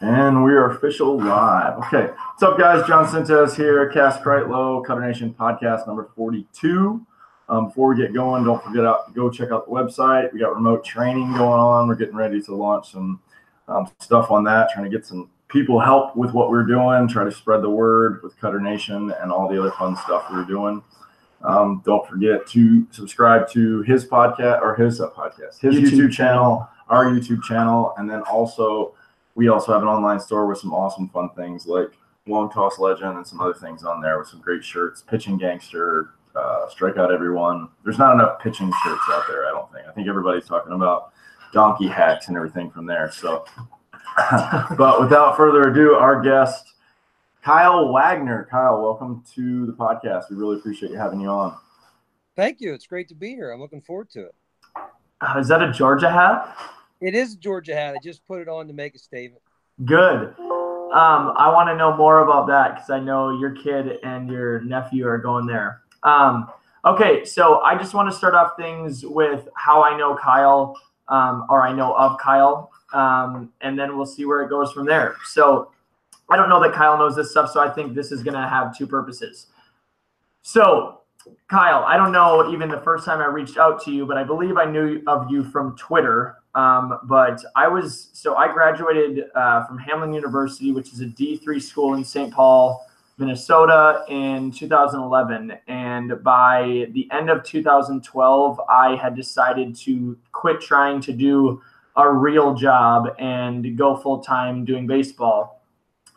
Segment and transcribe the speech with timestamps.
[0.00, 1.78] And we are official live.
[1.86, 2.06] Okay.
[2.06, 2.86] What's up, guys?
[2.86, 7.04] John Sintez here, Cass Kreitlow, Cutter Nation podcast number 42.
[7.48, 10.32] Um, before we get going, don't forget to go check out the website.
[10.32, 11.88] We got remote training going on.
[11.88, 13.20] We're getting ready to launch some
[13.66, 17.24] um, stuff on that, trying to get some people help with what we're doing, try
[17.24, 20.80] to spread the word with Cutter Nation and all the other fun stuff we're doing.
[21.42, 26.12] Um, don't forget to subscribe to his podcast or his uh, podcast, his YouTube, YouTube
[26.12, 28.94] channel, our YouTube channel, and then also
[29.38, 31.92] we also have an online store with some awesome fun things like
[32.26, 36.10] long toss legend and some other things on there with some great shirts, pitching gangster,
[36.34, 37.68] uh, strike out everyone.
[37.84, 39.86] There's not enough pitching shirts out there, I don't think.
[39.86, 41.12] I think everybody's talking about
[41.52, 43.12] donkey hacks and everything from there.
[43.12, 43.44] So,
[44.76, 46.74] but without further ado, our guest
[47.40, 48.48] Kyle Wagner.
[48.50, 50.30] Kyle, welcome to the podcast.
[50.30, 51.56] We really appreciate you having you on.
[52.34, 52.74] Thank you.
[52.74, 53.52] It's great to be here.
[53.52, 54.34] I'm looking forward to it.
[55.20, 56.56] Uh, is that a Georgia hat?
[57.00, 57.94] It is Georgia hat.
[57.94, 59.42] I just put it on to make a statement.
[59.84, 60.34] Good.
[60.38, 64.60] Um, I want to know more about that because I know your kid and your
[64.60, 65.82] nephew are going there.
[66.02, 66.48] Um,
[66.84, 70.74] okay, so I just want to start off things with how I know Kyle,
[71.08, 74.86] um, or I know of Kyle, um, and then we'll see where it goes from
[74.86, 75.16] there.
[75.26, 75.70] So
[76.30, 78.48] I don't know that Kyle knows this stuff, so I think this is going to
[78.48, 79.46] have two purposes.
[80.42, 81.02] So,
[81.48, 84.24] Kyle, I don't know even the first time I reached out to you, but I
[84.24, 86.37] believe I knew of you from Twitter.
[86.54, 91.60] Um, but I was so I graduated uh, from Hamline University, which is a D3
[91.60, 92.32] school in St.
[92.32, 92.86] Paul,
[93.18, 95.58] Minnesota, in 2011.
[95.68, 101.62] And by the end of 2012, I had decided to quit trying to do
[101.96, 105.62] a real job and go full time doing baseball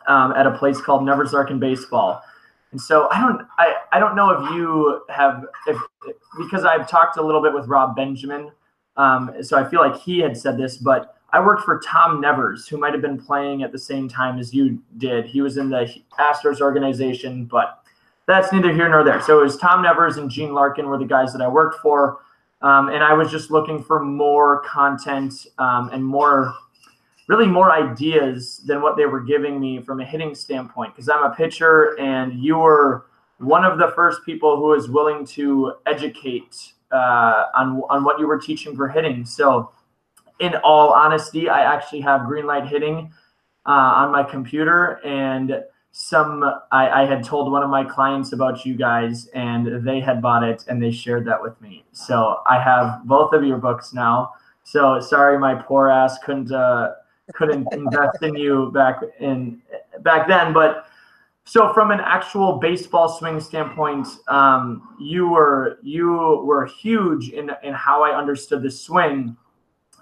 [0.06, 2.22] um, at a place called Nevers Larkin Baseball.
[2.70, 5.76] And so I don't I, I don't know if you have if
[6.38, 8.50] because I've talked a little bit with Rob Benjamin.
[8.96, 12.68] Um, so I feel like he had said this, but I worked for Tom Nevers,
[12.68, 15.24] who might have been playing at the same time as you did.
[15.24, 17.82] He was in the Astros organization, but
[18.26, 19.20] that's neither here nor there.
[19.22, 22.18] So it was Tom Nevers and Gene Larkin were the guys that I worked for.
[22.60, 26.54] Um, and I was just looking for more content um, and more
[27.28, 31.22] really more ideas than what they were giving me from a hitting standpoint because I'm
[31.22, 33.06] a pitcher and you were
[33.38, 38.26] one of the first people who was willing to educate uh, on, on what you
[38.26, 39.24] were teaching for hitting.
[39.24, 39.70] So,
[40.38, 43.12] in all honesty, I actually have green light hitting
[43.66, 45.62] uh, on my computer and
[45.94, 46.42] some
[46.72, 50.42] I, I, had told one of my clients about you guys and they had bought
[50.42, 54.32] it and they shared that with me so i have both of your books now
[54.64, 56.92] so sorry my poor ass couldn't uh,
[57.34, 59.60] couldn't invest in you back in
[60.00, 60.52] back then.
[60.52, 60.86] But
[61.44, 67.74] so from an actual baseball swing standpoint, um, you were you were huge in in
[67.74, 69.36] how I understood the swing,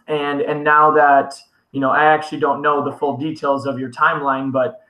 [0.07, 1.35] and and now that
[1.73, 4.81] you know, I actually don't know the full details of your timeline, but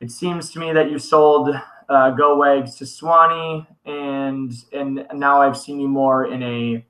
[0.00, 1.54] it seems to me that you sold
[1.88, 6.84] uh, Go Wags to Swanee, and and now I've seen you more in a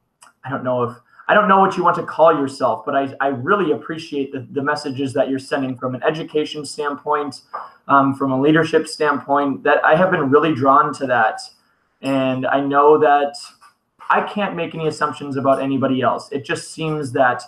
[0.44, 3.14] I don't know if I don't know what you want to call yourself, but I,
[3.20, 7.40] I really appreciate the, the messages that you're sending from an education standpoint,
[7.88, 11.40] um, from a leadership standpoint, that I have been really drawn to that.
[12.02, 13.36] And I know that
[14.10, 16.30] I can't make any assumptions about anybody else.
[16.30, 17.42] It just seems that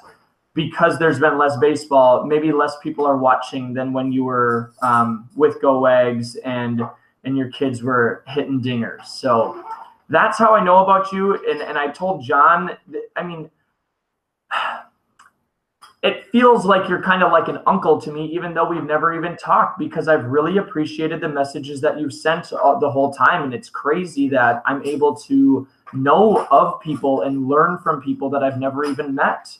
[0.54, 5.28] because there's been less baseball, maybe less people are watching than when you were um,
[5.36, 6.82] with Go Wags and
[7.24, 9.04] and your kids were hitting dingers.
[9.06, 9.62] So
[10.08, 11.34] that's how I know about you.
[11.46, 12.70] And and I told John,
[13.16, 13.50] I mean,
[16.06, 19.14] it feels like you're kind of like an uncle to me, even though we've never
[19.14, 23.42] even talked, because I've really appreciated the messages that you've sent uh, the whole time.
[23.42, 28.42] And it's crazy that I'm able to know of people and learn from people that
[28.42, 29.56] I've never even met.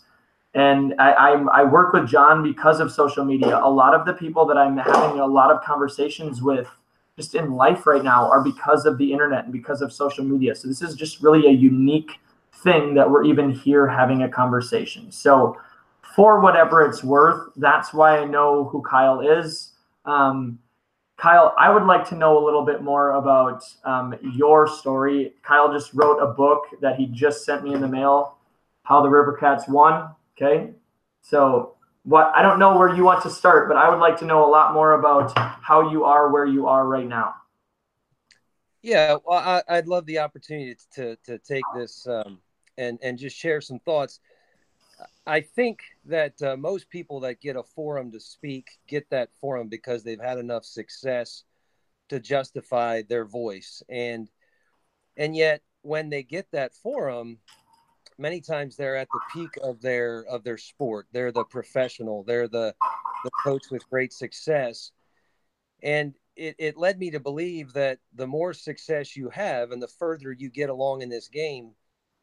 [0.55, 3.59] And I, I, I work with John because of social media.
[3.63, 6.69] A lot of the people that I'm having a lot of conversations with
[7.17, 10.55] just in life right now are because of the internet and because of social media.
[10.55, 12.13] So this is just really a unique
[12.63, 15.11] thing that we're even here having a conversation.
[15.11, 15.59] So,
[16.17, 19.73] for whatever it's worth, that's why I know who Kyle is.
[20.07, 20.59] Um,
[21.19, 25.35] Kyle, I would like to know a little bit more about um, your story.
[25.43, 28.39] Kyle just wrote a book that he just sent me in the mail,
[28.83, 30.11] How the River Cats Won.
[30.37, 30.71] Okay.
[31.21, 31.75] So,
[32.05, 34.47] what I don't know where you want to start, but I would like to know
[34.47, 37.35] a lot more about how you are where you are right now.
[38.81, 42.39] Yeah, well, I, would love the opportunity to to take this um,
[42.79, 44.21] and and just share some thoughts.
[45.27, 49.69] I think that uh, most people that get a forum to speak get that forum
[49.69, 51.45] because they've had enough success
[52.09, 54.31] to justify their voice and
[55.17, 57.39] and yet when they get that forum
[58.17, 62.49] many times they're at the peak of their of their sport they're the professional they're
[62.49, 62.75] the
[63.27, 64.93] the coach with great success.
[65.83, 69.89] And it, it led me to believe that the more success you have and the
[69.89, 71.73] further you get along in this game,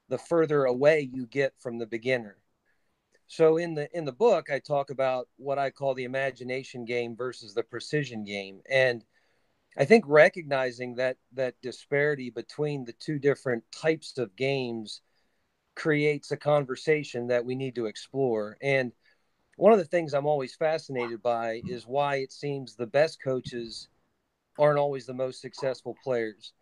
[0.09, 2.37] the further away you get from the beginner.
[3.35, 7.15] So in the in the book, I talk about what I call the imagination game
[7.15, 9.03] versus the precision game, and
[9.75, 15.01] I think recognizing that that disparity between the two different types of games
[15.73, 18.55] creates a conversation that we need to explore.
[18.61, 18.91] And
[19.55, 23.87] one of the things I'm always fascinated by is why it seems the best coaches
[24.59, 26.53] aren't always the most successful players.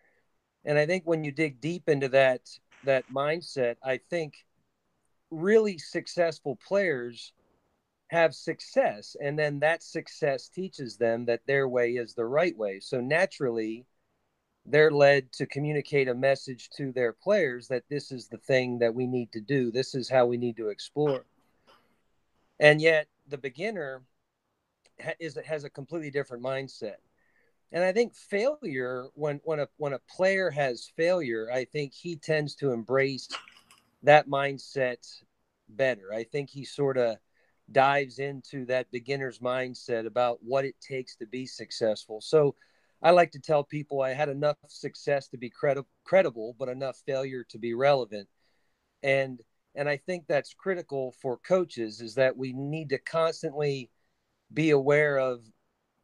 [0.64, 2.50] And I think when you dig deep into that
[2.84, 4.46] that mindset, I think
[5.32, 7.34] really successful players
[8.10, 12.80] have success and then that success teaches them that their way is the right way.
[12.80, 13.86] So naturally
[14.66, 18.94] they're led to communicate a message to their players that this is the thing that
[18.94, 19.72] we need to do.
[19.72, 21.26] This is how we need to explore.
[22.60, 24.04] And yet the beginner
[25.20, 26.98] is has a completely different mindset.
[27.72, 32.18] And i think failure when when a when a player has failure i think he
[32.18, 33.30] tends to embrace
[34.04, 34.98] that mindset
[35.70, 36.14] better.
[36.14, 37.18] I think he sort of
[37.72, 42.20] dives into that beginner's mindset about what it takes to be successful.
[42.22, 42.56] So
[43.02, 47.02] I like to tell people I had enough success to be credi- credible, but enough
[47.06, 48.28] failure to be relevant.
[49.04, 49.42] And
[49.74, 53.90] and I think that's critical for coaches is that we need to constantly
[54.54, 55.46] be aware of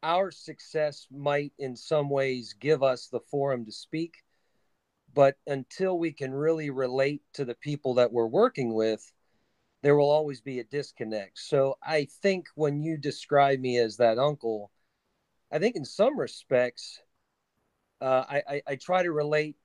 [0.04, 4.24] our success might in some ways give us the forum to speak
[5.18, 9.12] but until we can really relate to the people that we're working with
[9.82, 11.40] there will always be a disconnect.
[11.40, 14.72] So I think when you describe me as that uncle,
[15.52, 17.00] I think in some respects,
[18.00, 19.56] uh, I, I, I try to relate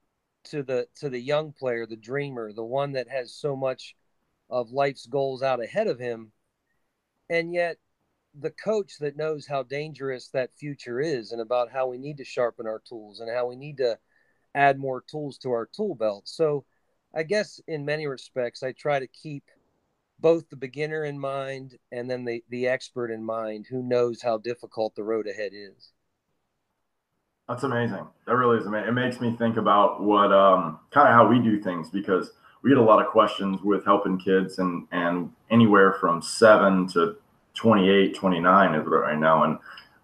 [0.44, 3.94] to the to the young player, the dreamer, the one that has so much
[4.49, 6.32] of life's goals out ahead of him,
[7.28, 7.76] and yet
[8.34, 12.25] the coach that knows how dangerous that future is and about how we need to
[12.25, 13.99] sharpen our tools and how we need to
[14.54, 16.28] add more tools to our tool belt.
[16.28, 16.64] So
[17.14, 19.44] I guess in many respects, I try to keep
[20.19, 24.38] both the beginner in mind and then the, the expert in mind who knows how
[24.38, 25.93] difficult the road ahead is.
[27.49, 28.06] That's amazing.
[28.26, 28.88] That really is amazing.
[28.88, 32.31] It makes me think about what um, kind of how we do things because
[32.62, 37.16] we get a lot of questions with helping kids and and anywhere from seven to
[37.54, 39.44] 28, 29 is right now.
[39.44, 39.58] And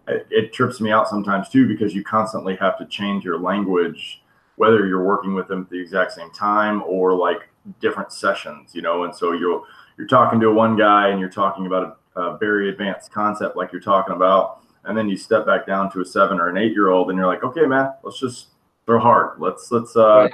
[0.07, 4.21] it, it trips me out sometimes too because you constantly have to change your language,
[4.59, 7.47] whether you're working with them at the exact same time or like
[7.79, 9.05] different sessions, you know.
[9.05, 9.65] And so you'll
[9.97, 13.71] you're talking to one guy and you're talking about a, a very advanced concept like
[13.71, 16.73] you're talking about, and then you step back down to a seven or an eight
[16.73, 18.47] year old and you're like, okay, man, let's just
[18.85, 19.39] throw hard.
[19.39, 20.33] Let's let's uh, right.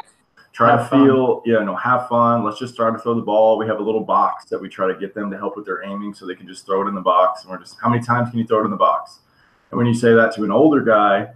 [0.53, 1.05] try have to fun.
[1.05, 2.43] feel, yeah, no, have fun.
[2.43, 3.59] Let's just try to throw the ball.
[3.59, 5.83] We have a little box that we try to get them to help with their
[5.83, 7.43] aiming so they can just throw it in the box.
[7.43, 9.19] And we're just, how many times can you throw it in the box?
[9.69, 11.27] And when you say that to an older guy,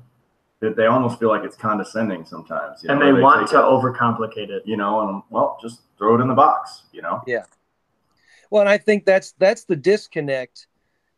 [0.62, 2.84] that they almost feel like it's condescending sometimes.
[2.84, 4.64] and know, they, they want to it, overcomplicate it.
[4.66, 7.22] You know, and well, just throw it in the box, you know?
[7.26, 7.44] Yeah.
[8.50, 10.68] Well, and I think that's that's the disconnect.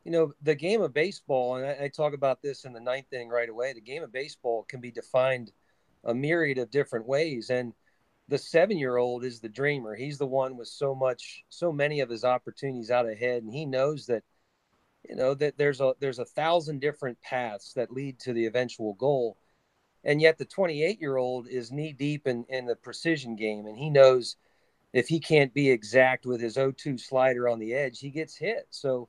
[0.04, 3.06] You know, the game of baseball, and I, I talk about this in the ninth
[3.14, 3.74] inning right away.
[3.74, 5.52] The game of baseball can be defined
[6.04, 7.74] a myriad of different ways, and
[8.28, 9.94] the seven-year-old is the dreamer.
[9.94, 13.66] He's the one with so much, so many of his opportunities out ahead, and he
[13.66, 14.24] knows that,
[15.08, 18.94] you know, that there's a there's a thousand different paths that lead to the eventual
[18.94, 19.38] goal,
[20.04, 24.38] and yet the 28-year-old is knee deep in in the precision game, and he knows
[24.94, 28.68] if he can't be exact with his 0-2 slider on the edge, he gets hit.
[28.70, 29.08] So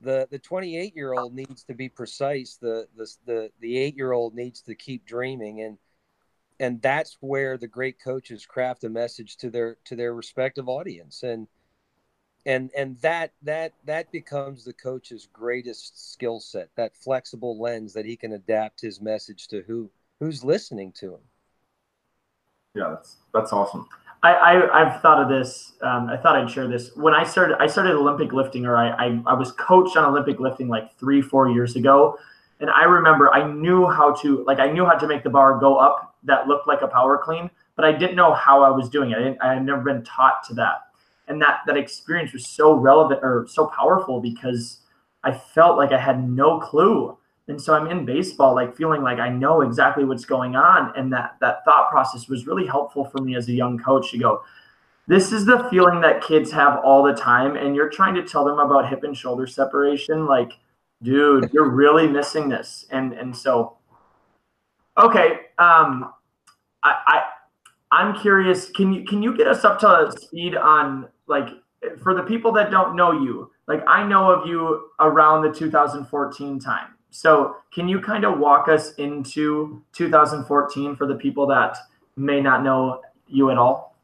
[0.00, 2.56] the the 28 year old needs to be precise.
[2.56, 5.78] The the the the eight year old needs to keep dreaming, and
[6.58, 11.22] and that's where the great coaches craft a message to their to their respective audience,
[11.22, 11.46] and
[12.46, 16.70] and and that that that becomes the coach's greatest skill set.
[16.76, 21.20] That flexible lens that he can adapt his message to who who's listening to him.
[22.74, 23.88] Yeah, that's that's awesome.
[24.22, 25.72] I, I have thought of this.
[25.80, 26.94] Um, I thought I'd share this.
[26.94, 30.38] When I started, I started Olympic lifting, or I, I I was coached on Olympic
[30.38, 32.18] lifting like three four years ago,
[32.60, 35.58] and I remember I knew how to like I knew how to make the bar
[35.58, 38.90] go up that looked like a power clean, but I didn't know how I was
[38.90, 39.38] doing it.
[39.40, 40.89] I, I had never been taught to that,
[41.30, 44.80] and that that experience was so relevant or so powerful because
[45.24, 47.16] I felt like I had no clue.
[47.48, 51.12] And so i'm in baseball like feeling like i know exactly what's going on and
[51.12, 54.44] that that thought process was really helpful for me as a young coach to go
[55.08, 58.44] this is the feeling that kids have all the time and you're trying to tell
[58.44, 60.52] them about hip and shoulder separation like
[61.02, 62.86] dude you're really missing this.
[62.90, 63.78] And and so
[64.98, 66.12] okay um
[66.84, 67.22] i i
[67.90, 71.48] i'm curious can you can you get us up to speed on like
[72.02, 76.58] for the people that don't know you like I know of you around the 2014
[76.58, 76.88] time.
[77.10, 81.76] So can you kind of walk us into 2014 for the people that
[82.16, 83.96] may not know you at all?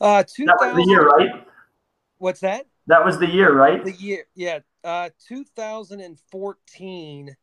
[0.00, 1.46] Uh, That was the year, right?
[2.18, 2.66] What's that?
[2.86, 3.84] That was the year, right?
[3.84, 4.60] The year, yeah.
[4.84, 7.36] Uh, 2014.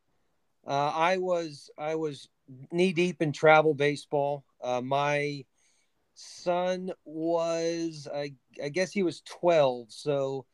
[0.68, 2.30] Uh, I was I was
[2.72, 4.46] knee deep in travel baseball.
[4.62, 5.44] Uh, my
[6.16, 10.46] son was I, I guess he was 12, so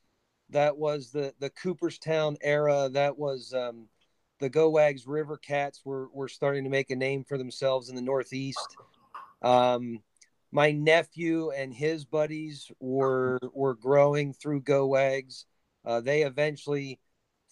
[0.50, 2.90] that was the the Cooperstown era.
[2.92, 3.88] That was um,
[4.40, 7.96] the Go Wags River Cats were were starting to make a name for themselves in
[7.96, 8.78] the Northeast.
[9.42, 10.00] Um,
[10.52, 15.46] my nephew and his buddies were were growing through Go Wags.
[15.86, 17.00] Uh, they eventually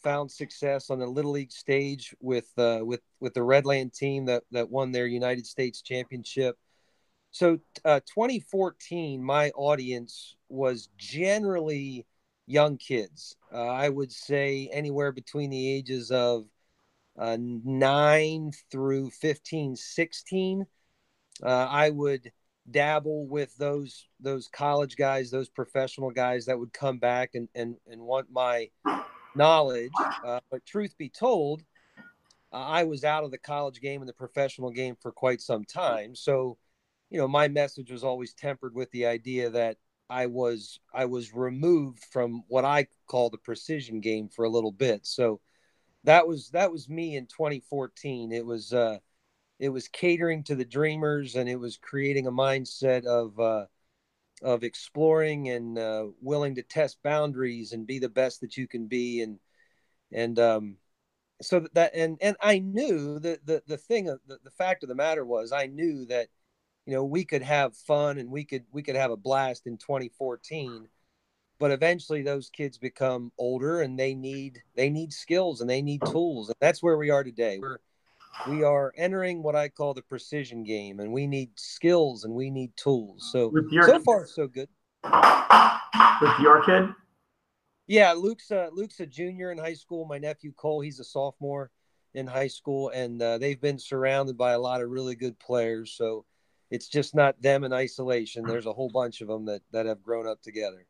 [0.03, 4.25] found success on the little league stage with uh, with with the Red Land team
[4.25, 6.57] that that won their United States championship.
[7.31, 12.05] So, uh, 2014, my audience was generally
[12.47, 13.35] young kids.
[13.53, 16.45] Uh, I would say anywhere between the ages of
[17.17, 20.65] uh, nine through 15, 16.
[21.43, 22.31] Uh, I would
[22.69, 27.75] dabble with those those college guys, those professional guys that would come back and and,
[27.87, 28.69] and want my
[29.35, 29.91] knowledge.
[30.25, 31.61] Uh, but truth be told,
[32.51, 35.63] uh, I was out of the college game and the professional game for quite some
[35.65, 36.15] time.
[36.15, 36.57] So,
[37.09, 39.77] you know, my message was always tempered with the idea that
[40.09, 44.71] I was I was removed from what I call the precision game for a little
[44.71, 45.05] bit.
[45.05, 45.41] So
[46.03, 48.31] that was that was me in 2014.
[48.31, 48.99] It was uh
[49.59, 53.65] it was catering to the dreamers and it was creating a mindset of uh
[54.41, 58.87] of exploring and uh, willing to test boundaries and be the best that you can
[58.87, 59.37] be and
[60.13, 60.77] and um
[61.41, 64.95] so that and and I knew that the the thing the, the fact of the
[64.95, 66.29] matter was I knew that
[66.89, 69.77] you know we could have fun and we could we could have a blast in
[69.77, 70.87] 2014
[71.59, 76.01] but eventually those kids become older and they need they need skills and they need
[76.03, 77.77] tools and that's where we are today we're
[78.47, 82.49] we are entering what I call the precision game, and we need skills and we
[82.49, 83.29] need tools.
[83.33, 84.69] So With your so far so good.
[85.03, 86.89] with your kid?
[87.87, 90.05] Yeah, Luke's a, Luke's a junior in high school.
[90.05, 91.69] My nephew Cole, he's a sophomore
[92.13, 95.91] in high school, and uh, they've been surrounded by a lot of really good players.
[95.91, 96.23] So
[96.71, 98.45] it's just not them in isolation.
[98.45, 100.85] There's a whole bunch of them that that have grown up together.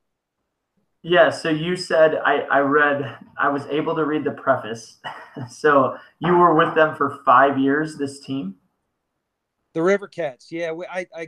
[1.02, 5.00] Yeah, so you said I, I read I was able to read the preface.
[5.50, 8.56] so you were with them for five years, this team?
[9.74, 10.72] The River Cats, yeah.
[10.72, 11.28] We, I I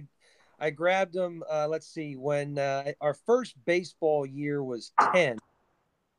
[0.60, 1.43] I grabbed them.
[1.50, 5.38] Uh, let's see, when uh, our first baseball year was ten,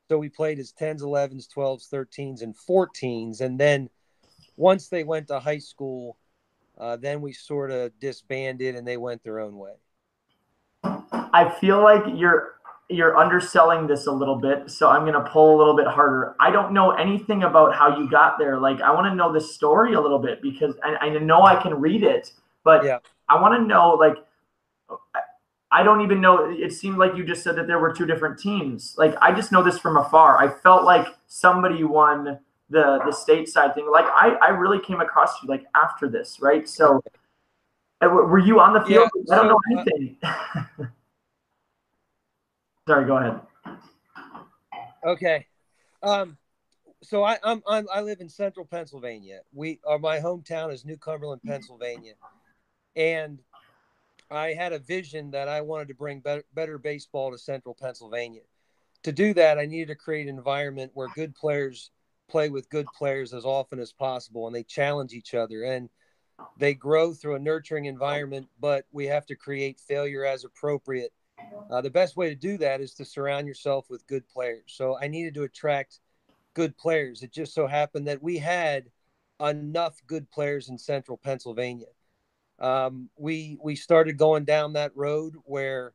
[0.09, 3.91] so we played as tens, elevens, twelves, thirteens, and fourteens, and then
[4.57, 6.17] once they went to high school,
[6.79, 9.75] uh, then we sort of disbanded and they went their own way.
[10.85, 12.55] I feel like you're
[12.89, 16.35] you're underselling this a little bit, so I'm gonna pull a little bit harder.
[16.41, 18.59] I don't know anything about how you got there.
[18.59, 21.61] Like I want to know the story a little bit because I, I know I
[21.61, 22.33] can read it,
[22.65, 22.99] but Yeah.
[23.29, 24.17] I want to know like
[25.71, 26.51] I don't even know.
[26.51, 28.95] It seemed like you just said that there were two different teams.
[28.99, 30.37] Like I just know this from afar.
[30.37, 32.41] I felt like somebody won
[32.73, 33.89] the the stateside thing.
[33.91, 36.69] Like I I really came across you like after this, right?
[36.69, 37.03] So.
[38.01, 39.11] uh, Were you on the field?
[39.27, 40.17] Yeah, I don't know uh, anything.
[42.89, 43.41] Sorry, go ahead.
[45.05, 45.47] Okay.
[46.03, 46.37] Um,
[47.03, 49.41] so I, I'm, I'm I live in central Pennsylvania.
[49.53, 52.15] We are my hometown is New Cumberland, Pennsylvania,
[52.97, 53.39] and
[54.31, 58.43] I had a vision that I wanted to bring better, better baseball to central Pennsylvania.
[59.05, 61.91] To do that, I needed to create an environment where good players
[62.33, 65.89] play with good players as often as possible, and they challenge each other and
[66.59, 68.49] they grow through a nurturing environment.
[68.59, 71.13] But we have to create failure as appropriate
[71.71, 74.65] uh, the best way to do that is to surround yourself with good players.
[74.67, 76.01] So I needed to attract
[76.55, 77.23] good players.
[77.23, 78.91] It just so happened that we had
[79.41, 81.87] enough good players in central Pennsylvania.
[82.59, 85.95] Um, we we started going down that road where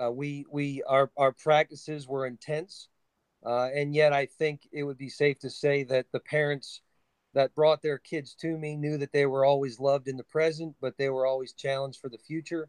[0.00, 2.88] uh, we we our our practices were intense,
[3.44, 6.82] uh, and yet I think it would be safe to say that the parents
[7.34, 10.74] that brought their kids to me knew that they were always loved in the present,
[10.80, 12.68] but they were always challenged for the future.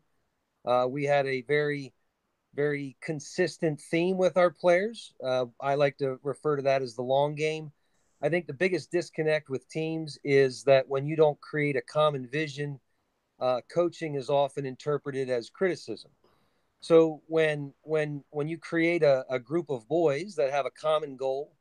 [0.65, 1.93] Uh, we had a very,
[2.53, 5.13] very consistent theme with our players.
[5.23, 7.71] Uh, I like to refer to that as the long game.
[8.21, 12.27] I think the biggest disconnect with teams is that when you don't create a common
[12.27, 12.79] vision,
[13.39, 16.11] uh, coaching is often interpreted as criticism.
[16.81, 21.15] So when when when you create a, a group of boys that have a common
[21.15, 21.55] goal,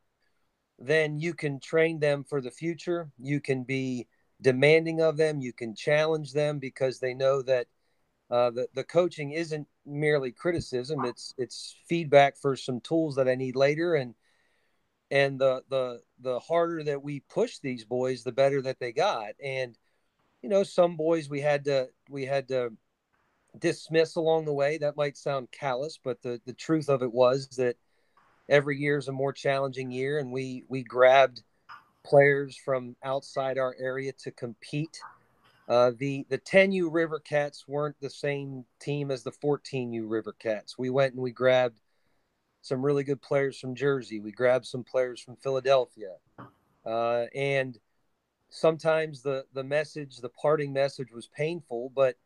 [0.79, 3.11] then you can train them for the future.
[3.19, 4.09] You can be
[4.41, 5.41] demanding of them.
[5.41, 7.67] You can challenge them because they know that
[8.31, 11.05] uh, the, the coaching isn't merely criticism.
[11.05, 14.15] It's it's feedback for some tools that I need later, and
[15.11, 19.33] and the the the harder that we push these boys, the better that they got.
[19.43, 19.77] And
[20.43, 22.73] you know, some boys we had to we had to
[23.59, 24.79] dismiss along the way.
[24.79, 27.77] That might sound callous, but the the truth of it was that
[28.49, 31.43] every year is a more challenging year, and we we grabbed
[32.05, 34.99] players from outside our area to compete.
[35.69, 40.77] Uh, the the 10U River Cats weren't the same team as the 14U River Cats.
[40.77, 41.81] We went and we grabbed
[42.63, 44.21] some really good players from Jersey.
[44.21, 46.17] We grabbed some players from Philadelphia,
[46.85, 47.79] uh, and
[48.51, 51.93] sometimes the the message, the parting message, was painful.
[51.95, 52.17] But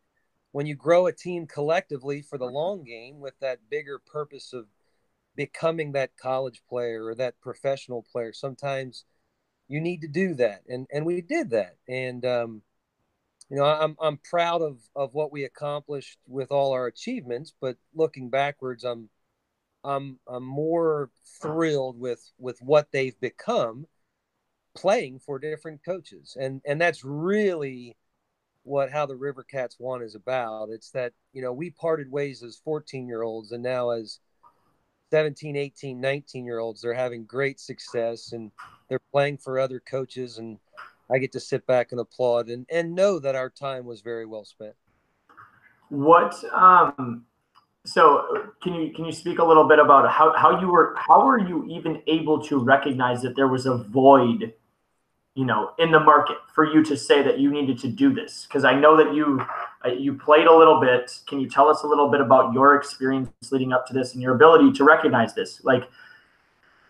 [0.55, 4.67] when you grow a team collectively for the long game with that bigger purpose of
[5.35, 9.03] becoming that college player or that professional player, sometimes
[9.67, 12.61] you need to do that, and and we did that, and um,
[13.49, 17.75] you know I'm I'm proud of of what we accomplished with all our achievements, but
[17.93, 19.09] looking backwards, I'm
[19.83, 21.09] I'm I'm more
[21.41, 23.87] thrilled with with what they've become
[24.73, 27.97] playing for different coaches, and and that's really
[28.65, 30.69] what how the River Cats Won is about.
[30.69, 34.19] It's that you know we parted ways as 14 year olds, and now as
[35.11, 38.51] 17, 18, 19 year olds, they're having great success and
[38.89, 40.57] they're playing for other coaches and
[41.11, 44.25] I get to sit back and applaud and, and know that our time was very
[44.25, 44.73] well spent.
[45.89, 47.25] What um
[47.85, 51.23] so can you can you speak a little bit about how, how you were how
[51.23, 54.53] were you even able to recognize that there was a void
[55.35, 58.45] you know in the market for you to say that you needed to do this?
[58.47, 59.41] Because i know that you
[59.85, 61.19] uh, you played a little bit.
[61.27, 64.21] Can you tell us a little bit about your experience leading up to this and
[64.21, 65.63] your ability to recognize this?
[65.63, 65.83] Like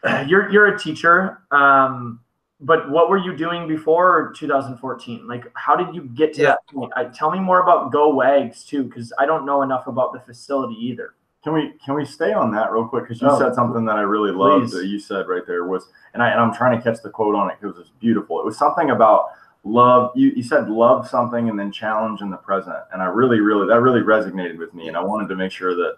[0.27, 2.19] you're you're a teacher um,
[2.61, 6.47] but what were you doing before 2014 like how did you get to yeah.
[6.49, 6.91] that point?
[6.95, 10.19] I, tell me more about go wags too because i don't know enough about the
[10.19, 13.03] facility either can we can we stay on that real quick?
[13.03, 15.87] Because you oh, said something that I really loved that you said right there was,
[16.15, 18.39] and I and I'm trying to catch the quote on it because it's beautiful.
[18.39, 19.27] It was something about
[19.63, 20.11] love.
[20.15, 23.67] You you said love something and then challenge in the present, and I really really
[23.67, 25.97] that really resonated with me, and I wanted to make sure that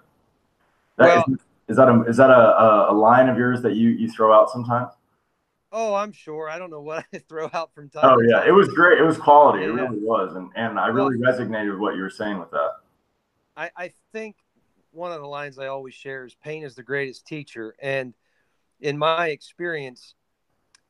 [0.97, 3.87] that well, is, is, that a is that a, a line of yours that you
[3.91, 4.91] you throw out sometimes?
[5.71, 6.49] Oh, I'm sure.
[6.49, 8.03] I don't know what I throw out from time.
[8.03, 8.49] Oh yeah, time.
[8.49, 8.99] it was great.
[8.99, 9.59] It was quality.
[9.63, 9.69] Yeah.
[9.69, 12.51] It really was, and and I really well, resonated with what you were saying with
[12.51, 12.71] that.
[13.55, 14.35] I I think
[14.97, 17.75] one of the lines I always share is pain is the greatest teacher.
[17.79, 18.15] And
[18.81, 20.15] in my experience,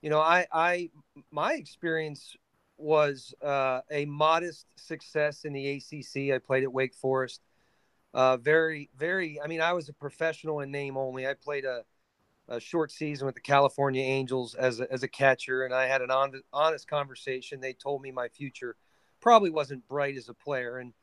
[0.02, 0.90] you know, I, I,
[1.30, 2.36] my experience
[2.78, 6.34] was uh, a modest success in the ACC.
[6.34, 7.42] I played at Wake Forest.
[8.14, 11.28] Uh, very, very, I mean, I was a professional in name only.
[11.28, 11.84] I played a,
[12.48, 16.02] a short season with the California Angels as a, as a catcher, and I had
[16.02, 17.60] an on, honest conversation.
[17.60, 18.78] They told me my future
[19.20, 20.78] probably wasn't bright as a player.
[20.78, 20.94] And,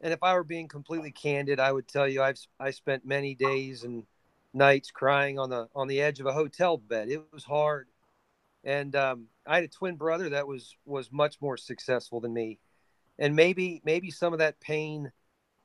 [0.00, 3.34] and if I were being completely candid, I would tell you I've I spent many
[3.34, 4.04] days and
[4.52, 7.08] nights crying on the on the edge of a hotel bed.
[7.08, 7.88] It was hard,
[8.64, 12.58] and um, I had a twin brother that was was much more successful than me,
[13.18, 15.12] and maybe maybe some of that pain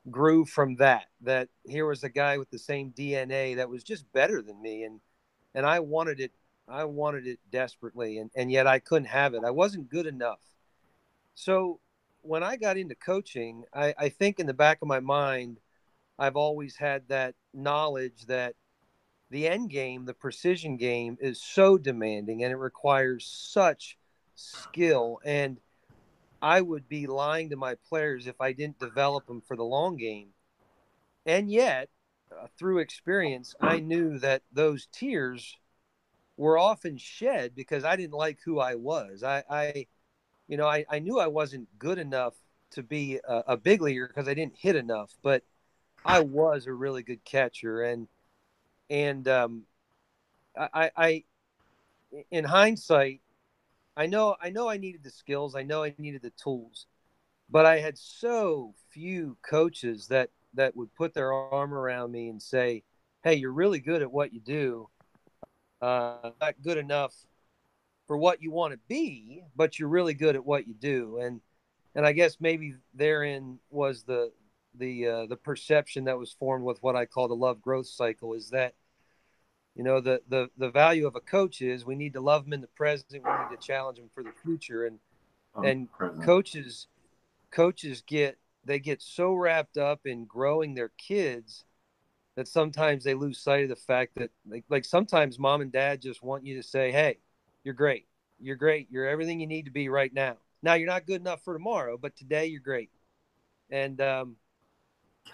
[0.10, 1.06] grew from that.
[1.22, 4.84] That here was a guy with the same DNA that was just better than me,
[4.84, 5.00] and
[5.56, 6.32] and I wanted it.
[6.68, 9.44] I wanted it desperately, and and yet I couldn't have it.
[9.44, 10.42] I wasn't good enough.
[11.36, 11.80] So
[12.21, 15.60] when I got into coaching, I, I think in the back of my mind,
[16.17, 18.55] I've always had that knowledge that
[19.29, 23.97] the end game, the precision game, is so demanding and it requires such
[24.36, 25.19] skill.
[25.23, 25.60] And
[26.41, 29.97] I would be lying to my players if I didn't develop them for the long
[29.97, 30.29] game.
[31.25, 31.89] And yet,
[32.32, 35.58] uh, through experience, I knew that those tears
[36.38, 39.23] were often shed because I didn't like who I was.
[39.23, 39.88] I, I
[40.50, 42.34] you know, I, I knew I wasn't good enough
[42.72, 45.44] to be a, a big leaguer because I didn't hit enough, but
[46.04, 47.84] I was a really good catcher.
[47.84, 48.08] And,
[48.90, 49.64] and, um,
[50.58, 51.24] I, I,
[52.32, 53.22] in hindsight,
[53.96, 55.56] I know, I know I needed the skills.
[55.56, 56.88] I know I needed the tools,
[57.50, 62.42] but I had so few coaches that, that would put their arm around me and
[62.42, 62.84] say,
[63.24, 64.90] Hey, you're really good at what you do.
[65.82, 67.14] Uh, not good enough
[68.10, 71.19] for what you want to be, but you're really good at what you do.
[71.22, 71.41] And
[71.93, 74.32] and I guess maybe therein was the
[74.74, 78.34] the uh, the perception that was formed with what I call the love growth cycle
[78.34, 78.74] is that
[79.76, 82.54] you know the the the value of a coach is we need to love them
[82.54, 84.98] in the present, we need to challenge them for the future, and
[85.54, 86.24] um, and present.
[86.24, 86.88] coaches
[87.52, 91.63] coaches get they get so wrapped up in growing their kids
[92.36, 96.02] that sometimes they lose sight of the fact that like, like sometimes mom and dad
[96.02, 97.19] just want you to say hey
[97.69, 98.08] you're great.
[98.39, 98.88] You're great.
[98.89, 100.38] You're everything you need to be right now.
[100.63, 102.89] Now you're not good enough for tomorrow, but today you're great.
[103.69, 104.38] And um,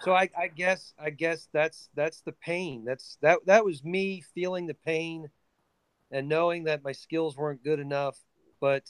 [0.02, 2.84] so I, I guess I guess that's that's the pain.
[2.84, 5.30] That's that that was me feeling the pain
[6.10, 8.18] and knowing that my skills weren't good enough,
[8.60, 8.84] but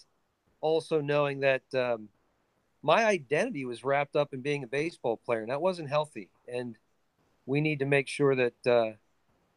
[0.61, 2.09] also knowing that um,
[2.83, 6.31] my identity was wrapped up in being a baseball player, and that wasn't healthy.
[6.53, 6.77] And
[7.47, 8.97] we need to make sure that uh,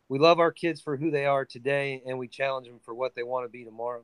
[0.10, 3.15] we love our kids for who they are today, and we challenge them for what
[3.15, 4.04] they want to be tomorrow.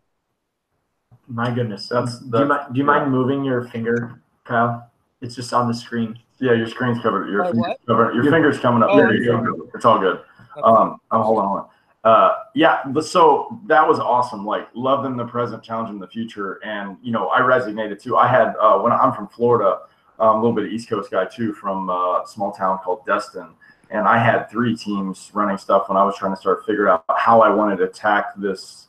[1.27, 4.91] My goodness, that's, that's do you, mind, do you mind moving your finger, Kyle?
[5.21, 6.19] It's just on the screen.
[6.39, 7.29] Yeah, your screen's covered.
[7.31, 8.13] Your, finger's, covered.
[8.13, 8.89] your finger's coming up.
[8.91, 9.69] Oh, there you go.
[9.73, 10.19] It's all good.
[10.57, 10.61] Okay.
[10.61, 11.69] Um, oh, hold on, hold on.
[12.03, 14.45] Uh, yeah, so that was awesome.
[14.45, 16.63] Like, love them the present, challenge them the future.
[16.63, 18.15] And, you know, I resonated too.
[18.15, 19.79] I had, uh, when I'm from Florida,
[20.19, 23.03] um, a little bit of East Coast guy too, from uh, a small town called
[23.07, 23.47] Destin.
[23.89, 27.05] And I had three teams running stuff when I was trying to start figuring out
[27.15, 28.87] how I wanted to attack this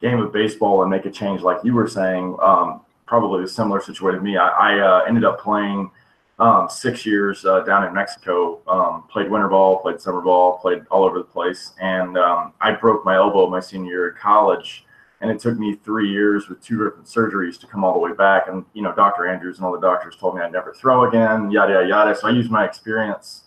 [0.00, 2.36] game of baseball and make a change, like you were saying.
[2.42, 4.38] Um, probably a similar situation to me.
[4.38, 5.90] I, I uh, ended up playing
[6.38, 8.60] um, six years uh, down in Mexico.
[8.66, 12.72] Um, played winter ball, played summer ball, played all over the place, and um, I
[12.72, 14.86] broke my elbow my senior year of college.
[15.20, 18.12] And it took me three years with two different surgeries to come all the way
[18.12, 18.48] back.
[18.48, 19.28] And you know, Dr.
[19.28, 22.16] Andrews and all the doctors told me I'd never throw again, yada yada yada.
[22.16, 23.42] So I used my experience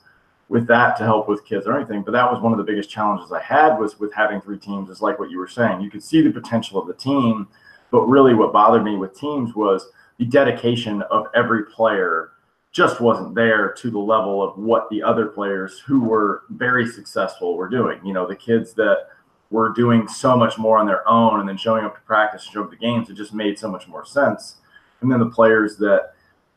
[0.48, 2.04] with that to help with kids or anything.
[2.04, 4.90] But that was one of the biggest challenges I had was with having three teams.
[4.90, 5.82] Is like what you were saying.
[5.82, 7.48] You could see the potential of the team,
[7.92, 12.32] but really what bothered me with teams was the dedication of every player
[12.72, 17.56] just wasn't there to the level of what the other players who were very successful
[17.56, 18.06] were doing.
[18.06, 19.08] You know, the kids that
[19.50, 22.54] were doing so much more on their own and then showing up to practice and
[22.54, 24.58] showing up to games, it just made so much more sense.
[25.00, 26.16] And then the players that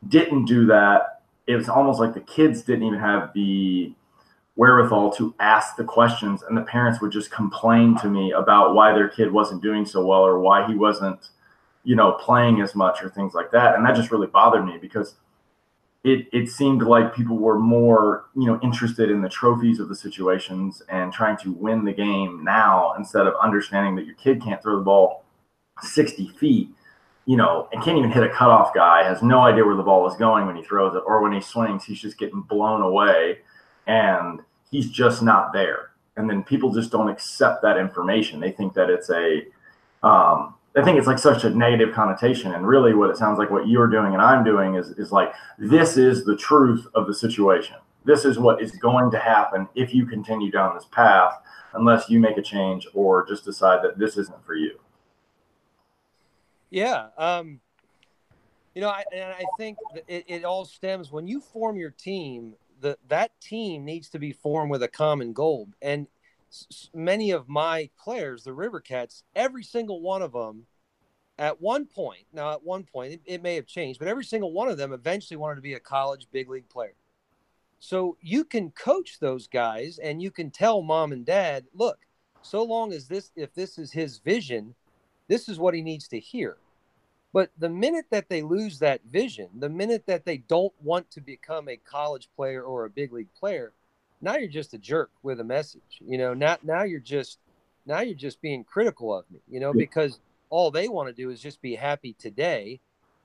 [0.08, 1.17] didn't do that,
[1.48, 3.92] it was almost like the kids didn't even have the
[4.54, 8.92] wherewithal to ask the questions and the parents would just complain to me about why
[8.92, 11.30] their kid wasn't doing so well or why he wasn't
[11.84, 13.74] you know playing as much or things like that.
[13.74, 15.14] And that just really bothered me because
[16.04, 19.96] it it seemed like people were more you know interested in the trophies of the
[19.96, 24.62] situations and trying to win the game now instead of understanding that your kid can't
[24.62, 25.24] throw the ball
[25.80, 26.68] 60 feet
[27.28, 30.08] you know and can't even hit a cutoff guy has no idea where the ball
[30.10, 33.38] is going when he throws it or when he swings he's just getting blown away
[33.86, 38.72] and he's just not there and then people just don't accept that information they think
[38.72, 39.42] that it's a
[40.02, 42.54] um, I think it's like such a negative connotation.
[42.54, 45.32] And really, what it sounds like what you're doing and I'm doing is, is like,
[45.58, 47.76] this is the truth of the situation.
[48.04, 51.32] This is what is going to happen if you continue down this path,
[51.74, 54.78] unless you make a change or just decide that this isn't for you.
[56.70, 57.08] Yeah.
[57.16, 57.60] Um,
[58.74, 62.54] you know, I, and I think it, it all stems when you form your team,
[62.80, 65.68] the, that team needs to be formed with a common goal.
[65.82, 66.06] And
[66.94, 70.66] many of my players, the River Cats, every single one of them
[71.38, 74.52] at one point, now at one point, it, it, may have changed, but every single
[74.52, 76.94] one of them eventually wanted to be a college big league player.
[77.80, 81.98] So you can coach those guys and you can tell mom and dad, look,
[82.42, 84.74] so long as this, if this is his vision,
[85.28, 86.56] this is what he needs to hear.
[87.32, 91.20] But the minute that they lose that vision, the minute that they don't want to
[91.20, 93.72] become a college player or a big league player,
[94.20, 96.34] now you're just a jerk with a message you know?
[96.34, 97.38] Now now you're just
[97.86, 99.72] now you're just being critical of me you know?
[99.72, 102.80] Because all they want to do is just be happy today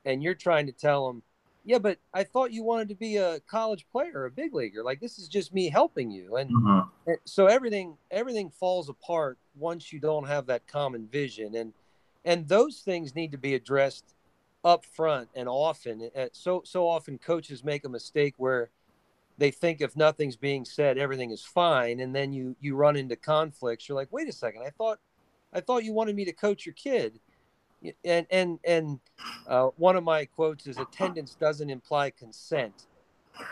[0.06, 1.24] and you're trying to tell them
[1.64, 4.84] yeah but i thought you wanted to be a college player a big leaguer.
[4.84, 6.36] Like this is just me helping you.
[6.36, 6.90] And, mm-hmm.
[7.10, 11.56] and so everything everything falls apart once you don't have that common vision.
[11.56, 11.74] And
[12.26, 14.16] and those things need to be addressed
[14.64, 16.10] up front and often.
[16.32, 18.70] So so often coaches make a mistake where
[19.38, 22.00] they think if nothing's being said everything is fine.
[22.00, 23.88] And then you you run into conflicts.
[23.88, 24.64] You're like wait a second.
[24.64, 25.00] I thought
[25.54, 27.20] i thought you wanted me to coach your kid.
[28.06, 29.00] And and and
[29.48, 32.88] uh, one of my quotes is attendance doesn't imply consent.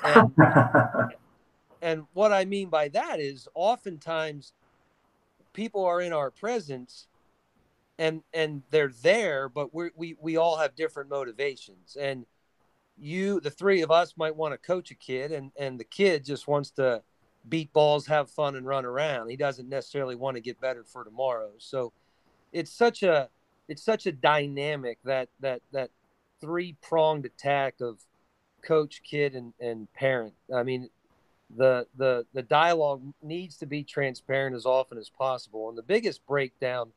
[0.06, 0.32] And,
[1.82, 4.54] and what i mean by that is oftentimes
[5.54, 7.08] people are in our presence
[8.00, 11.98] and and they're there but we we we all have different motivations.
[12.00, 12.26] And
[12.98, 16.26] you the three of us might want to coach a kid and and the kid
[16.26, 17.02] just wants to
[17.48, 19.30] beat balls have fun and run around.
[19.30, 21.52] He doesn't necessarily want to get better for tomorrow.
[21.58, 21.92] So
[22.52, 23.30] it's such a
[23.68, 25.90] it's such a dynamic that that that
[26.40, 28.00] three pronged attack of
[28.62, 30.34] coach kid and and parent.
[30.54, 30.90] I mean
[31.58, 35.70] the the the dialogue needs to be transparent as often as possible.
[35.70, 36.92] And the biggest breakdown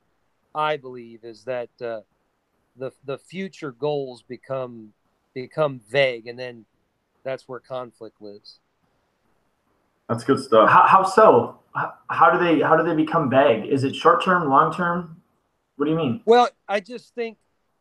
[0.54, 2.00] i believe is that uh,
[2.76, 4.92] the the future goals become
[5.34, 6.64] become vague, and then
[7.24, 8.60] that's where conflict lives.
[10.08, 10.68] That's good stuff.
[10.68, 11.58] How, how so?
[11.74, 13.66] How, how do they how do they become vague?
[13.66, 15.20] Is it short term, long term?
[15.76, 16.22] What do you mean?
[16.24, 17.38] Well, I just think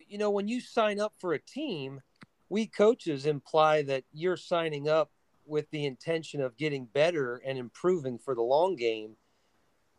[0.07, 2.01] you know when you sign up for a team,
[2.49, 5.11] we coaches imply that you're signing up
[5.45, 9.15] with the intention of getting better and improving for the long game.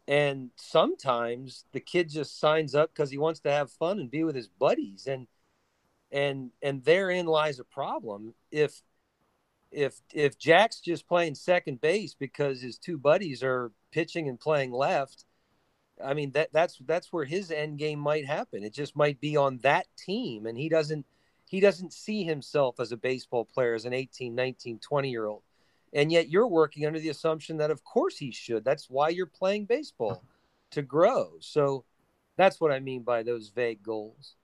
[0.06, 4.24] And sometimes the kid just signs up because he wants to have fun and be
[4.24, 5.06] with his buddies.
[5.06, 5.26] And
[6.12, 8.34] and and therein lies a problem.
[8.50, 8.82] If
[9.70, 14.72] if if Jack's just playing second base because his two buddies are pitching and playing
[14.72, 15.24] left,
[16.04, 18.62] I mean that that's that's where his end game might happen.
[18.62, 21.06] It just might be on that team and he doesn't
[21.46, 25.43] he doesn't see himself as a baseball player as an 18, 19, 20 year old.
[25.94, 28.64] And yet you're working under the assumption that of course he should.
[28.64, 30.24] That's why you're playing baseball
[30.72, 31.34] to grow.
[31.40, 31.84] So
[32.36, 34.34] that's what I mean by those vague goals.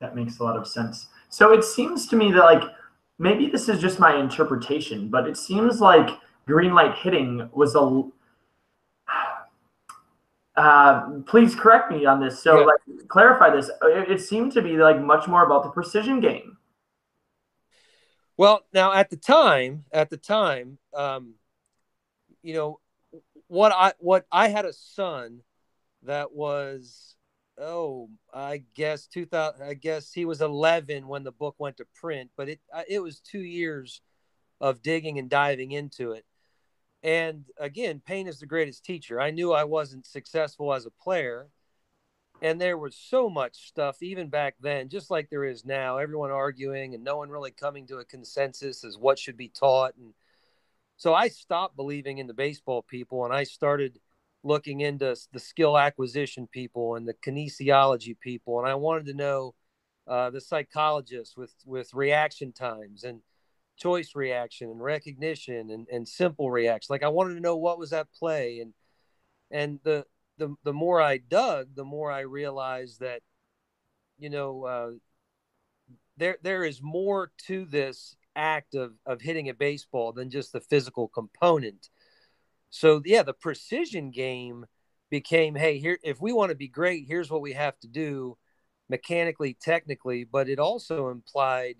[0.00, 1.08] That makes a lot of sense.
[1.28, 2.62] So it seems to me that like
[3.18, 6.08] maybe this is just my interpretation, but it seems like
[6.46, 7.80] green light hitting was a.
[10.56, 12.42] Uh, please correct me on this.
[12.42, 12.66] So, yeah.
[12.66, 13.70] like, clarify this.
[13.82, 16.58] It, it seemed to be like much more about the precision game.
[18.40, 21.34] Well, now at the time, at the time, um,
[22.42, 22.80] you know,
[23.48, 25.42] what I what I had a son
[26.04, 27.16] that was
[27.60, 32.30] oh, I guess 2000 I guess he was 11 when the book went to print,
[32.34, 34.00] but it uh, it was 2 years
[34.58, 36.24] of digging and diving into it.
[37.02, 39.20] And again, pain is the greatest teacher.
[39.20, 41.48] I knew I wasn't successful as a player.
[42.42, 46.30] And there was so much stuff even back then, just like there is now, everyone
[46.30, 49.94] arguing and no one really coming to a consensus as what should be taught.
[49.96, 50.14] And
[50.96, 53.98] so I stopped believing in the baseball people and I started
[54.42, 59.54] looking into the skill acquisition people and the kinesiology people, and I wanted to know
[60.06, 63.20] uh, the psychologists with with reaction times and
[63.76, 66.92] choice reaction and recognition and, and simple reaction.
[66.92, 68.72] Like I wanted to know what was at play, and
[69.50, 70.06] and the
[70.40, 73.22] the the more I dug, the more I realized that
[74.18, 74.90] you know uh,
[76.16, 80.60] there there is more to this act of of hitting a baseball than just the
[80.60, 81.90] physical component
[82.70, 84.66] so yeah, the precision game
[85.10, 88.38] became, hey, here if we want to be great, here's what we have to do
[88.88, 91.76] mechanically, technically, but it also implied,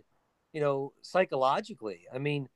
[0.52, 2.02] you know, psychologically.
[2.12, 2.48] I mean,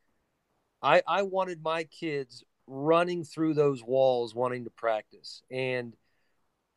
[0.82, 5.42] I I wanted my kids running through those walls wanting to practice.
[5.50, 5.94] And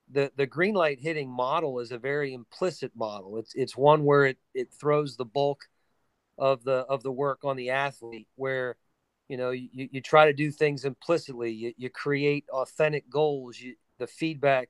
[0.10, 3.38] the the green light hitting model is a very implicit model.
[3.38, 5.66] It's it's one where it it throws the bulk
[6.38, 8.78] of the of the work on the athlete where
[9.28, 13.76] you know you, you try to do things implicitly you, you create authentic goals you,
[13.98, 14.70] the feedback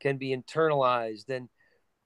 [0.00, 1.48] can be internalized and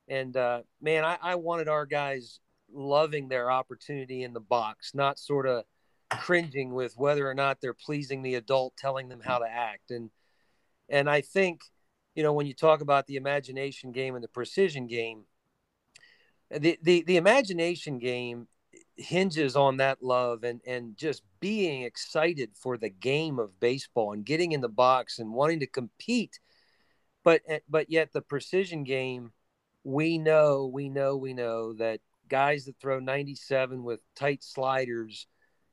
[0.08, 2.40] and uh, man I, I wanted our guys
[2.72, 5.64] loving their opportunity in the box not sort of
[6.10, 9.90] cringing with whether or not they're pleasing the adult telling them how to act.
[9.90, 10.10] And
[10.88, 11.60] and i think
[12.14, 15.24] you know when you talk about the imagination game and the precision game
[16.50, 18.48] the the, the imagination game
[18.96, 24.24] hinges on that love and and just being excited for the game of baseball and
[24.24, 26.40] getting in the box and wanting to compete.
[27.22, 29.32] But eh, but yet the precision game
[29.84, 35.26] we know we know we know that guys that throw 97 with tight sliders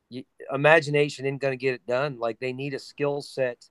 [0.08, 2.18] you, imagination isn't going to get it done.
[2.18, 3.68] Like they need a skill set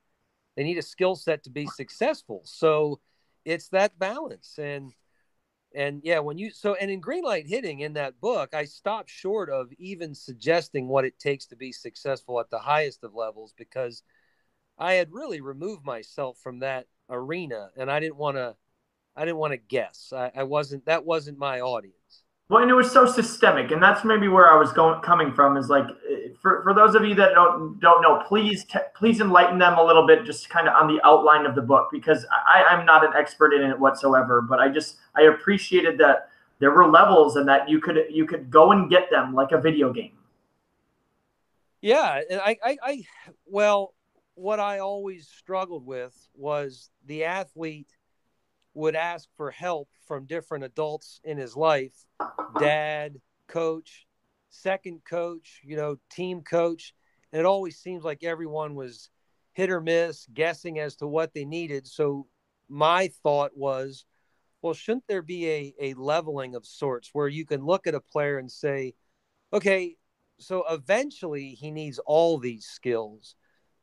[0.56, 2.42] they need a skill set to be successful.
[2.46, 3.02] So
[3.44, 4.58] it's that balance.
[4.58, 4.94] And
[5.74, 9.10] and yeah when you so and in green light hitting in that book i stopped
[9.10, 13.54] short of even suggesting what it takes to be successful at the highest of levels
[13.58, 14.02] because
[14.78, 18.56] i had really removed myself from that arena and i didn't want to
[19.18, 20.14] i didn't want to guess.
[20.16, 21.96] I, I wasn't that wasn't my audience
[22.48, 25.58] well, and it was so systemic, and that's maybe where I was going coming from.
[25.58, 28.64] Is like eh, for, for those of you that don't don't know, please
[28.96, 31.90] please enlighten them a little bit, just kind of on the outline of the book,
[31.92, 34.42] because I, I'm not an expert in it whatsoever.
[34.42, 36.30] But I just I appreciated that
[36.60, 39.60] there were levels, and that you could you could go and get them like a
[39.60, 40.12] video game.
[41.82, 43.04] Yeah, I I, I
[43.48, 43.96] well,
[44.36, 47.95] what I always struggled with was the athlete
[48.76, 52.06] would ask for help from different adults in his life
[52.60, 54.06] dad, coach,
[54.50, 56.94] second coach, you know, team coach.
[57.32, 59.10] And it always seems like everyone was
[59.54, 61.88] hit or miss, guessing as to what they needed.
[61.88, 62.28] So
[62.70, 64.06] my thought was,
[64.62, 68.02] well, shouldn't there be a, a leveling of sorts where you can look at a
[68.02, 68.94] player and say,
[69.54, 69.96] okay,
[70.40, 73.36] so eventually he needs all these skills,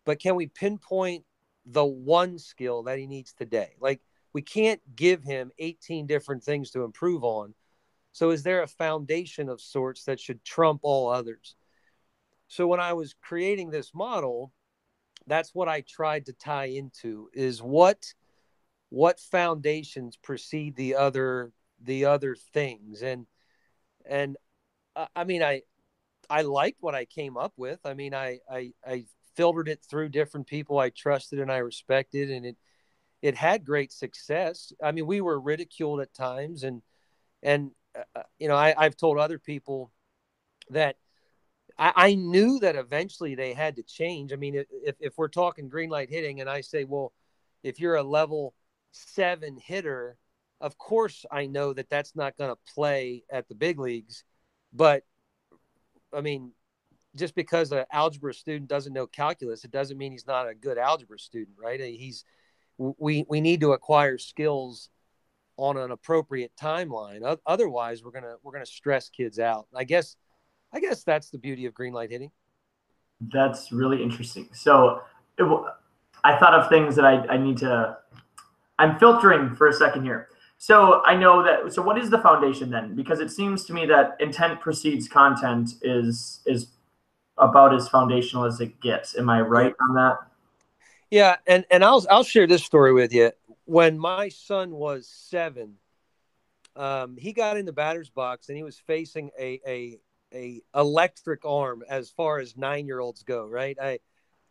[0.04, 1.24] but can we pinpoint
[1.64, 3.74] the one skill that he needs today?
[3.80, 4.00] Like,
[4.32, 7.54] we can't give him 18 different things to improve on.
[8.12, 11.54] So is there a foundation of sorts that should trump all others?
[12.48, 14.52] So when I was creating this model,
[15.26, 18.12] that's what I tried to tie into is what
[18.90, 23.26] what foundations precede the other the other things and
[24.04, 24.36] and
[24.94, 25.62] uh, I mean I
[26.32, 27.80] I liked what I came up with.
[27.84, 29.04] I mean, I, I, I
[29.36, 32.56] filtered it through different people I trusted and I respected, and it,
[33.22, 34.72] it had great success.
[34.82, 36.82] I mean, we were ridiculed at times, and,
[37.42, 39.92] and, uh, uh you know, I, I've told other people
[40.70, 40.96] that
[41.78, 44.32] I, I, knew that eventually they had to change.
[44.32, 47.12] I mean, if, if we're talking green light hitting, and I say, well,
[47.62, 48.54] if you're a level
[48.90, 50.16] seven hitter,
[50.60, 54.24] of course I know that that's not going to play at the big leagues.
[54.72, 55.04] But
[56.12, 56.52] I mean,
[57.16, 60.78] just because an algebra student doesn't know calculus, it doesn't mean he's not a good
[60.78, 61.80] algebra student, right?
[61.80, 62.24] He's
[62.98, 64.88] we we need to acquire skills
[65.56, 67.38] on an appropriate timeline.
[67.46, 69.66] Otherwise, we're gonna we're gonna stress kids out.
[69.74, 70.16] I guess
[70.72, 72.30] I guess that's the beauty of green light hitting.
[73.32, 74.48] That's really interesting.
[74.52, 75.02] So
[75.38, 75.44] it,
[76.24, 77.96] I thought of things that I, I need to,
[78.78, 80.28] I'm filtering for a second here.
[80.58, 82.94] So I know that, so what is the foundation then?
[82.94, 86.68] Because it seems to me that intent precedes content is, is
[87.38, 89.16] about as foundational as it gets.
[89.16, 90.18] Am I right on that?
[91.12, 91.36] Yeah.
[91.46, 93.32] And, and I'll, I'll share this story with you.
[93.66, 95.74] When my son was seven,
[96.74, 99.98] um, he got in the batter's box and he was facing a, a
[100.34, 103.76] a electric arm as far as nine year olds go, right?
[103.80, 103.98] I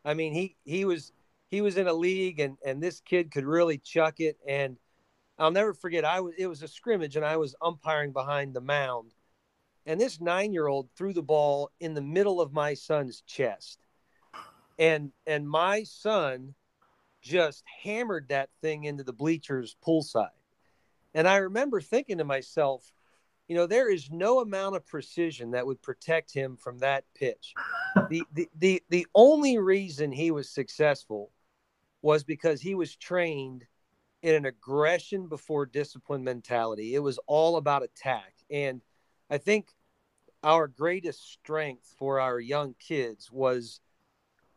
[0.05, 1.11] I mean he he was
[1.49, 4.77] he was in a league and and this kid could really chuck it and
[5.39, 8.61] I'll never forget I was it was a scrimmage and I was umpiring behind the
[8.61, 9.15] mound
[9.87, 13.79] and this nine year old threw the ball in the middle of my son's chest
[14.81, 16.53] and and my son
[17.21, 20.27] just hammered that thing into the bleachers poolside
[21.13, 22.91] and I remember thinking to myself
[23.51, 27.53] you know, there is no amount of precision that would protect him from that pitch.
[28.09, 31.33] the, the, the, the only reason he was successful
[32.01, 33.65] was because he was trained
[34.21, 36.95] in an aggression before discipline mentality.
[36.95, 38.33] It was all about attack.
[38.49, 38.79] And
[39.29, 39.73] I think
[40.43, 43.81] our greatest strength for our young kids was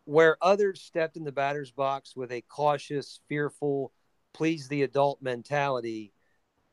[0.05, 3.93] where others stepped in the batter's box with a cautious, fearful,
[4.33, 6.13] please the adult mentality.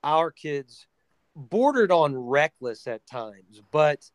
[0.04, 0.88] Our kids
[1.36, 4.10] bordered on reckless at times, but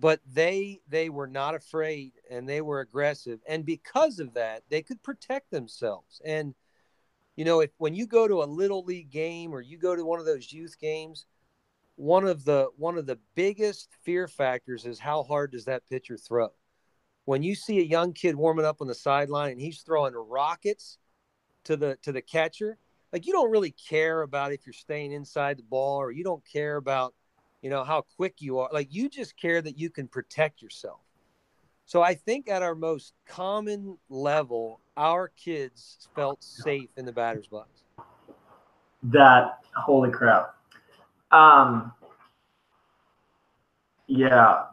[0.00, 4.82] but they they were not afraid and they were aggressive and because of that they
[4.82, 6.54] could protect themselves and
[7.36, 10.04] you know if when you go to a little league game or you go to
[10.04, 11.26] one of those youth games
[11.96, 16.16] one of the one of the biggest fear factors is how hard does that pitcher
[16.16, 16.48] throw
[17.30, 20.98] when you see a young kid warming up on the sideline and he's throwing rockets
[21.62, 22.76] to the to the catcher
[23.12, 26.42] like you don't really care about if you're staying inside the ball or you don't
[26.44, 27.14] care about
[27.62, 28.68] you know how quick you are.
[28.72, 30.98] Like you just care that you can protect yourself.
[31.86, 37.46] So i think at our most common level our kids felt safe in the batter's
[37.46, 37.68] box.
[39.04, 40.56] That holy crap.
[41.30, 41.92] Um
[44.08, 44.64] yeah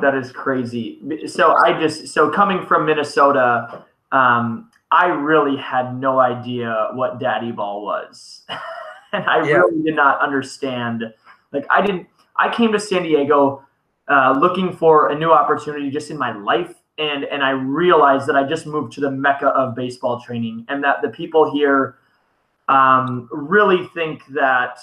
[0.00, 6.20] that is crazy so i just so coming from minnesota um I really had no
[6.20, 8.42] idea what daddy ball was.
[9.12, 9.56] and I yeah.
[9.56, 11.12] really did not understand.
[11.52, 12.06] Like, I didn't,
[12.36, 13.64] I came to San Diego
[14.08, 16.74] uh, looking for a new opportunity just in my life.
[16.98, 20.82] And, and I realized that I just moved to the mecca of baseball training and
[20.84, 21.96] that the people here
[22.68, 24.78] um, really think that,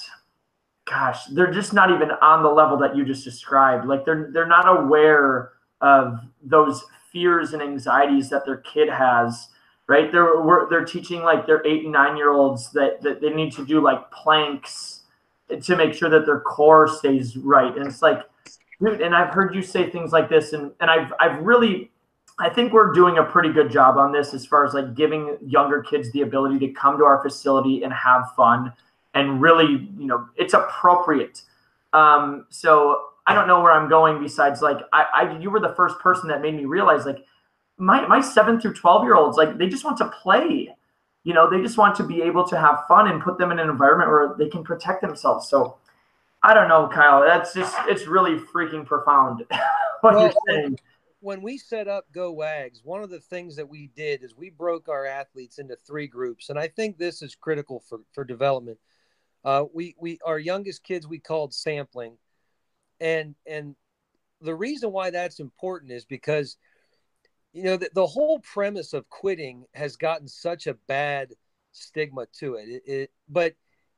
[0.86, 3.86] gosh, they're just not even on the level that you just described.
[3.86, 9.50] Like they're, they're not aware of those fears and anxieties that their kid has
[9.88, 10.12] right?
[10.12, 10.32] They're
[10.70, 13.82] they're teaching like their eight and nine year olds that that they need to do
[13.82, 15.02] like planks
[15.62, 17.76] to make sure that their core stays right.
[17.76, 18.20] And it's like,
[18.82, 21.92] dude, and I've heard you say things like this, and and I've I've really
[22.40, 25.38] I think we're doing a pretty good job on this as far as like giving
[25.46, 28.74] younger kids the ability to come to our facility and have fun
[29.14, 31.42] and really, you know, it's appropriate.
[31.94, 35.74] Um, so I don't know where I'm going besides like I, I you were the
[35.76, 37.24] first person that made me realize like
[37.78, 40.76] my my seven through twelve year olds like they just want to play.
[41.24, 43.60] You know, they just want to be able to have fun and put them in
[43.60, 45.48] an environment where they can protect themselves.
[45.48, 45.78] So
[46.42, 47.22] I don't know, Kyle.
[47.22, 49.46] That's just it's really freaking profound
[50.02, 50.80] what well, you're saying.
[51.22, 54.50] When we set up Go Wags, one of the things that we did is we
[54.50, 58.78] broke our athletes into three groups, and I think this is critical for for development.
[59.44, 62.18] Uh, we we our youngest kids we called sampling,
[63.00, 63.76] and and
[64.42, 66.58] the reason why that's important is because
[67.52, 71.34] you know the, the whole premise of quitting has gotten such a bad
[71.72, 72.70] stigma to it.
[72.70, 73.12] It, it.
[73.28, 73.56] but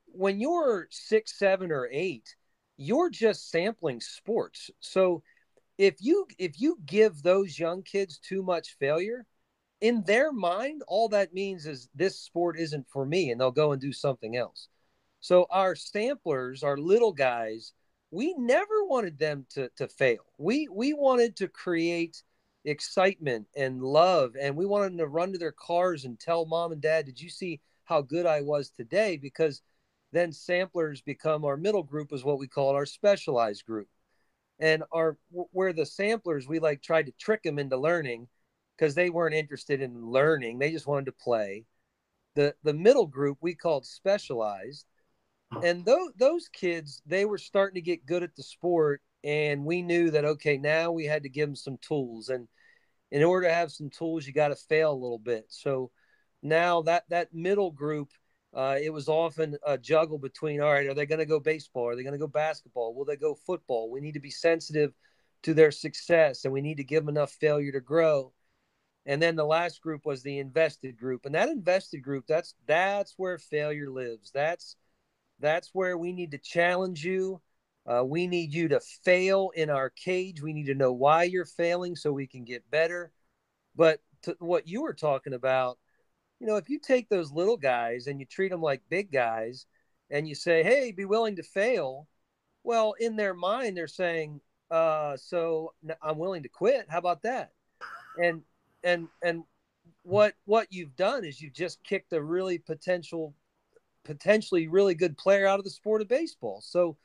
[0.07, 2.35] when you're six seven or eight
[2.77, 5.21] you're just sampling sports so
[5.77, 9.25] if you if you give those young kids too much failure
[9.81, 13.71] in their mind all that means is this sport isn't for me and they'll go
[13.71, 14.69] and do something else
[15.26, 17.73] so our samplers our little guys
[18.11, 20.23] we never wanted them to to fail.
[20.38, 22.21] We we wanted to create
[22.63, 26.71] excitement and love and we wanted them to run to their cars and tell mom
[26.71, 29.63] and dad, "Did you see how good I was today?" because
[30.11, 33.89] then samplers become our middle group is what we call our specialized group.
[34.59, 38.28] And our where the samplers we like tried to trick them into learning
[38.78, 40.59] because they weren't interested in learning.
[40.59, 41.65] They just wanted to play.
[42.36, 44.86] The the middle group we called specialized
[45.63, 49.81] and those those kids they were starting to get good at the sport and we
[49.81, 52.29] knew that okay now we had to give them some tools.
[52.29, 52.47] And
[53.11, 55.45] in order to have some tools you got to fail a little bit.
[55.49, 55.91] So
[56.41, 58.09] now that that middle group
[58.53, 61.89] uh, it was often a juggle between all right are they going to go baseball?
[61.89, 62.93] Are they going to go basketball?
[62.93, 63.89] Will they go football?
[63.91, 64.93] We need to be sensitive
[65.43, 68.33] to their success and we need to give them enough failure to grow.
[69.07, 71.25] And then the last group was the invested group.
[71.25, 74.31] And that invested group that's that's where failure lives.
[74.33, 74.75] That's
[75.39, 77.41] that's where we need to challenge you.
[77.86, 80.41] Uh, we need you to fail in our cage.
[80.41, 83.11] We need to know why you're failing so we can get better.
[83.75, 85.77] But to what you were talking about,
[86.39, 89.67] you know, if you take those little guys and you treat them like big guys
[90.09, 92.07] and you say, hey, be willing to fail,
[92.63, 96.88] well, in their mind, they're saying, uh, so I'm willing to quit.
[96.89, 97.51] How about that?
[98.17, 98.41] And,
[98.83, 99.43] and, and,
[100.03, 103.33] what what you've done is you've just kicked a really potential
[104.06, 106.62] potentially really good player out of the sport of baseball.
[106.62, 106.97] So,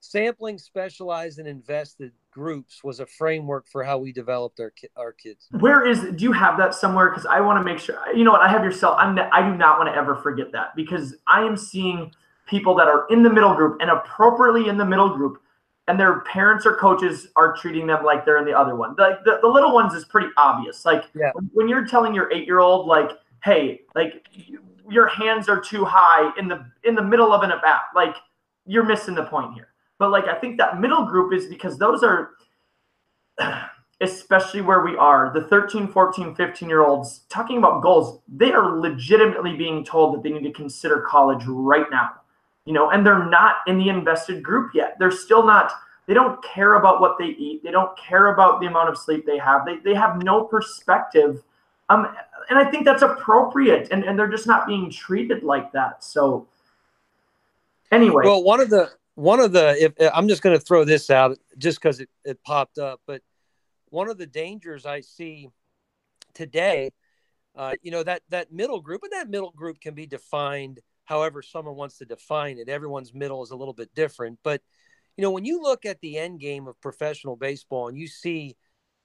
[0.00, 5.46] sampling specialized and invested groups was a framework for how we developed our our kids.
[5.50, 6.00] Where is?
[6.00, 7.08] Do you have that somewhere?
[7.08, 7.98] Because I want to make sure.
[8.14, 8.42] You know what?
[8.42, 8.94] I have your cell.
[8.98, 9.18] I'm.
[9.32, 12.12] I do not want to ever forget that because I am seeing
[12.46, 15.40] people that are in the middle group and appropriately in the middle group
[15.86, 18.94] and their parents or coaches are treating them like they're in the other one.
[18.98, 20.84] Like the, the little ones is pretty obvious.
[20.84, 21.30] Like yeah.
[21.52, 23.10] when you're telling your eight year old, like,
[23.44, 24.26] hey, like
[24.88, 27.82] your hands are too high in the in the middle of an bat.
[27.94, 28.16] Like
[28.66, 29.68] you're missing the point here.
[29.98, 32.30] But like I think that middle group is because those are
[34.00, 38.78] especially where we are, the 13, 14, 15 year olds talking about goals, they are
[38.78, 42.10] legitimately being told that they need to consider college right now.
[42.66, 44.96] You know, and they're not in the invested group yet.
[44.98, 45.72] They're still not
[46.06, 47.62] they don't care about what they eat.
[47.62, 49.64] They don't care about the amount of sleep they have.
[49.64, 51.42] They, they have no perspective
[51.88, 52.14] um,
[52.48, 56.04] and I think that's appropriate, and, and they're just not being treated like that.
[56.04, 56.46] So,
[57.92, 61.10] anyway, well, one of the one of the if I'm just going to throw this
[61.10, 63.22] out just because it, it popped up, but
[63.90, 65.48] one of the dangers I see
[66.32, 66.90] today,
[67.54, 71.42] uh, you know, that that middle group, and that middle group can be defined however
[71.42, 72.68] someone wants to define it.
[72.68, 74.62] Everyone's middle is a little bit different, but
[75.16, 78.56] you know, when you look at the end game of professional baseball and you see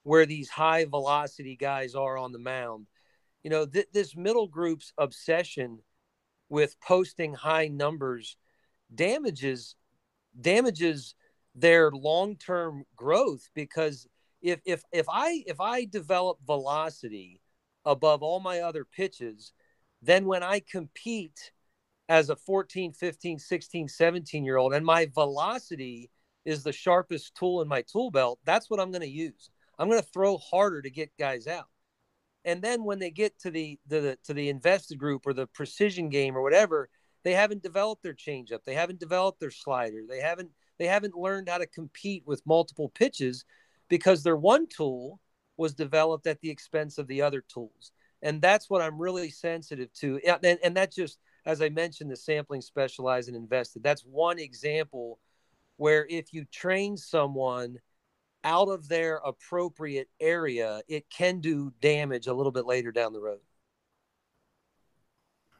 [0.02, 2.86] where these high velocity guys are on the mound.
[3.42, 5.80] You know, th- this middle group's obsession
[6.48, 8.36] with posting high numbers
[8.92, 9.76] damages
[10.40, 11.14] damages
[11.54, 14.06] their long-term growth because
[14.42, 17.40] if if if I if I develop velocity
[17.84, 19.52] above all my other pitches,
[20.02, 21.52] then when I compete
[22.08, 26.10] as a 14, 15, 16, 17 year old and my velocity
[26.44, 29.50] is the sharpest tool in my tool belt, that's what I'm going to use.
[29.80, 31.66] I'm going to throw harder to get guys out.
[32.44, 36.10] And then when they get to the, the to the invested group or the precision
[36.10, 36.88] game or whatever,
[37.24, 38.64] they haven't developed their changeup.
[38.64, 40.02] They haven't developed their slider.
[40.08, 43.44] They haven't they haven't learned how to compete with multiple pitches
[43.88, 45.20] because their one tool
[45.56, 47.92] was developed at the expense of the other tools.
[48.22, 50.20] And that's what I'm really sensitive to.
[50.26, 53.82] And, and that just, as I mentioned, the sampling specialized and invested.
[53.82, 55.18] That's one example
[55.76, 57.78] where if you train someone
[58.44, 63.20] out of their appropriate area, it can do damage a little bit later down the
[63.20, 63.40] road.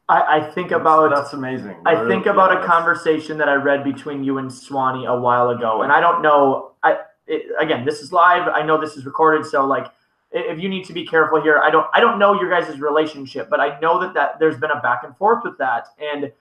[0.09, 1.77] I, I think about that's amazing.
[1.87, 5.83] I think about a conversation that I read between you and Swanee a while ago,
[5.83, 6.73] and I don't know.
[6.83, 8.49] I it, again, this is live.
[8.49, 9.87] I know this is recorded, so like,
[10.33, 11.87] if you need to be careful here, I don't.
[11.95, 15.05] I don't know your guys' relationship, but I know that that there's been a back
[15.05, 16.33] and forth with that, and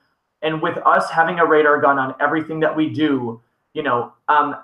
[0.42, 3.40] and with us having a radar gun on everything that we do,
[3.72, 4.56] you know, um,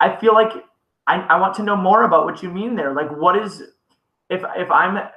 [0.00, 0.52] I feel like
[1.06, 2.94] I, I want to know more about what you mean there.
[2.94, 3.62] Like, what is
[4.30, 5.08] if if I'm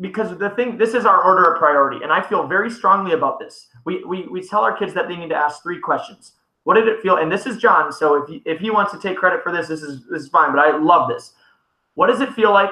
[0.00, 3.38] because the thing this is our order of priority, and I feel very strongly about
[3.38, 3.68] this.
[3.84, 6.32] We we we tell our kids that they need to ask three questions.
[6.64, 7.16] What did it feel?
[7.16, 9.68] And this is John, so if he, if he wants to take credit for this,
[9.68, 10.52] this is this is fine.
[10.52, 11.34] But I love this.
[11.94, 12.70] What does it feel like?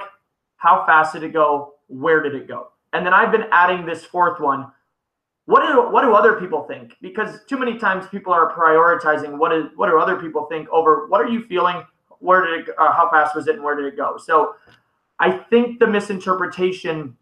[0.57, 1.75] How fast did it go?
[1.89, 2.69] Where did it go?
[2.93, 4.71] And then I've been adding this fourth one.
[5.47, 6.95] What do what do other people think?
[7.03, 11.07] Because too many times people are prioritizing what is what do other people think over
[11.09, 11.83] what are you feeling?
[12.21, 14.55] Where did it uh, how fast was it and where did it go so
[15.19, 17.17] i think the misinterpretation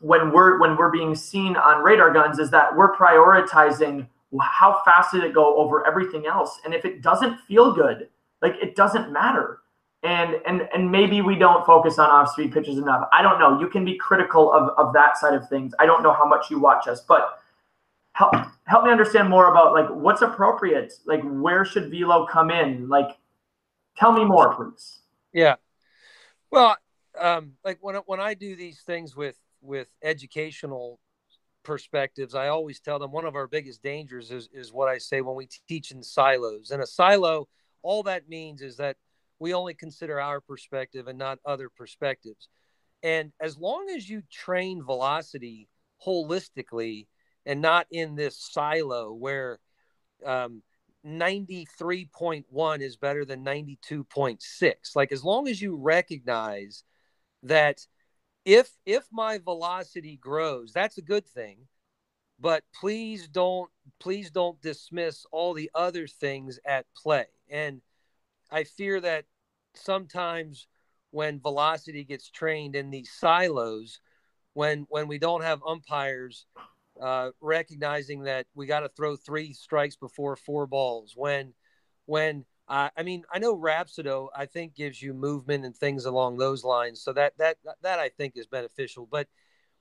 [0.00, 4.06] when we're when we're being seen on radar guns is that we're prioritizing
[4.40, 6.60] how fast did it go over everything else?
[6.64, 8.08] And if it doesn't feel good,
[8.42, 9.60] like it doesn't matter.
[10.02, 13.08] And and and maybe we don't focus on off speed pitches enough.
[13.12, 13.58] I don't know.
[13.58, 15.72] You can be critical of, of that side of things.
[15.78, 17.38] I don't know how much you watch us, but
[18.12, 18.34] help
[18.66, 20.92] help me understand more about like what's appropriate.
[21.06, 22.88] Like where should velo come in?
[22.88, 23.16] Like
[23.96, 25.00] tell me more, please.
[25.32, 25.56] Yeah.
[26.50, 26.76] Well,
[27.20, 31.00] um, like when when I do these things with with educational
[31.62, 35.20] perspectives, I always tell them one of our biggest dangers is is what I say
[35.20, 36.70] when we teach in silos.
[36.70, 37.48] In a silo,
[37.82, 38.96] all that means is that
[39.38, 42.48] we only consider our perspective and not other perspectives.
[43.02, 45.68] And as long as you train velocity
[46.04, 47.06] holistically
[47.44, 49.58] and not in this silo where
[50.24, 50.62] um,
[51.06, 56.84] 93.1 is better than 92.6, like as long as you recognize
[57.42, 57.86] that
[58.44, 61.58] if if my velocity grows that's a good thing
[62.38, 67.26] but please don't please don't dismiss all the other things at play.
[67.48, 67.80] And
[68.50, 69.24] i fear that
[69.74, 70.66] sometimes
[71.10, 74.00] when velocity gets trained in these silos
[74.52, 76.46] when when we don't have umpires
[77.00, 81.52] uh, recognizing that we got to throw three strikes before four balls when
[82.06, 86.38] when uh, I mean, I know Rapsodo, I think, gives you movement and things along
[86.38, 87.02] those lines.
[87.02, 89.06] So that that that I think is beneficial.
[89.10, 89.28] But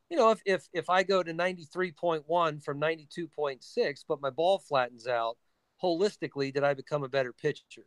[0.09, 3.27] you know, if if if I go to ninety three point one from ninety two
[3.27, 5.37] point six, but my ball flattens out,
[5.81, 7.85] holistically, did I become a better pitcher?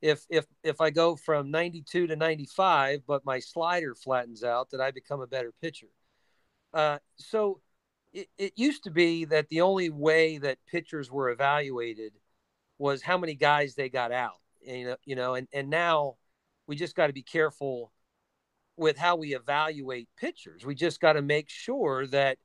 [0.00, 4.42] If if if I go from ninety two to ninety five, but my slider flattens
[4.42, 5.88] out, did I become a better pitcher?
[6.74, 7.60] Uh, so
[8.12, 12.12] it, it used to be that the only way that pitchers were evaluated
[12.78, 14.40] was how many guys they got out.
[14.60, 16.16] You know, you know, and and now
[16.66, 17.92] we just got to be careful
[18.76, 20.64] with how we evaluate pitchers.
[20.64, 22.38] We just got to make sure that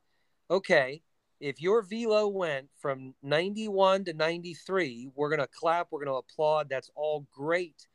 [0.50, 1.02] okay,
[1.40, 6.28] if your velo went from 91 to 93, we're going to clap, we're going to
[6.28, 6.70] applaud.
[6.70, 7.88] That's all great.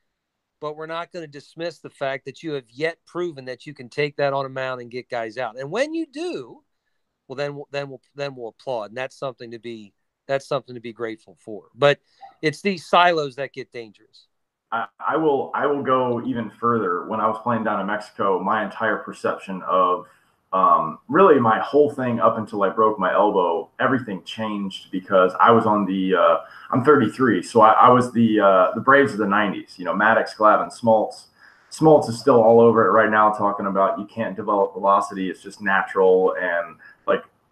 [0.60, 3.74] But we're not going to dismiss the fact that you have yet proven that you
[3.74, 5.58] can take that on a mound and get guys out.
[5.58, 6.62] And when you do,
[7.28, 8.90] well, then, we'll, then we'll, then we'll applaud.
[8.90, 9.94] And that's something to be
[10.26, 11.64] that's something to be grateful for.
[11.74, 11.98] But
[12.42, 14.26] it's these silos that get dangerous.
[14.70, 17.06] I, I will I will go even further.
[17.06, 20.06] When I was playing down in Mexico, my entire perception of
[20.52, 25.50] um, really my whole thing up until I broke my elbow, everything changed because I
[25.50, 26.14] was on the.
[26.14, 26.36] Uh,
[26.70, 29.78] I'm 33, so I, I was the uh, the Braves of the 90s.
[29.78, 31.26] You know, Maddux, Glavine, Smoltz.
[31.70, 35.42] Smoltz is still all over it right now, talking about you can't develop velocity; it's
[35.42, 36.76] just natural and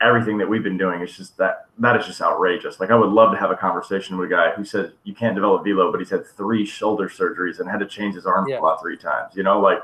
[0.01, 2.81] everything that we've been doing is just that that is just outrageous.
[2.81, 5.35] Like I would love to have a conversation with a guy who said you can't
[5.35, 8.59] develop velo, but he's had three shoulder surgeries and had to change his arm yeah.
[8.59, 9.35] about three times.
[9.37, 9.79] You know, like.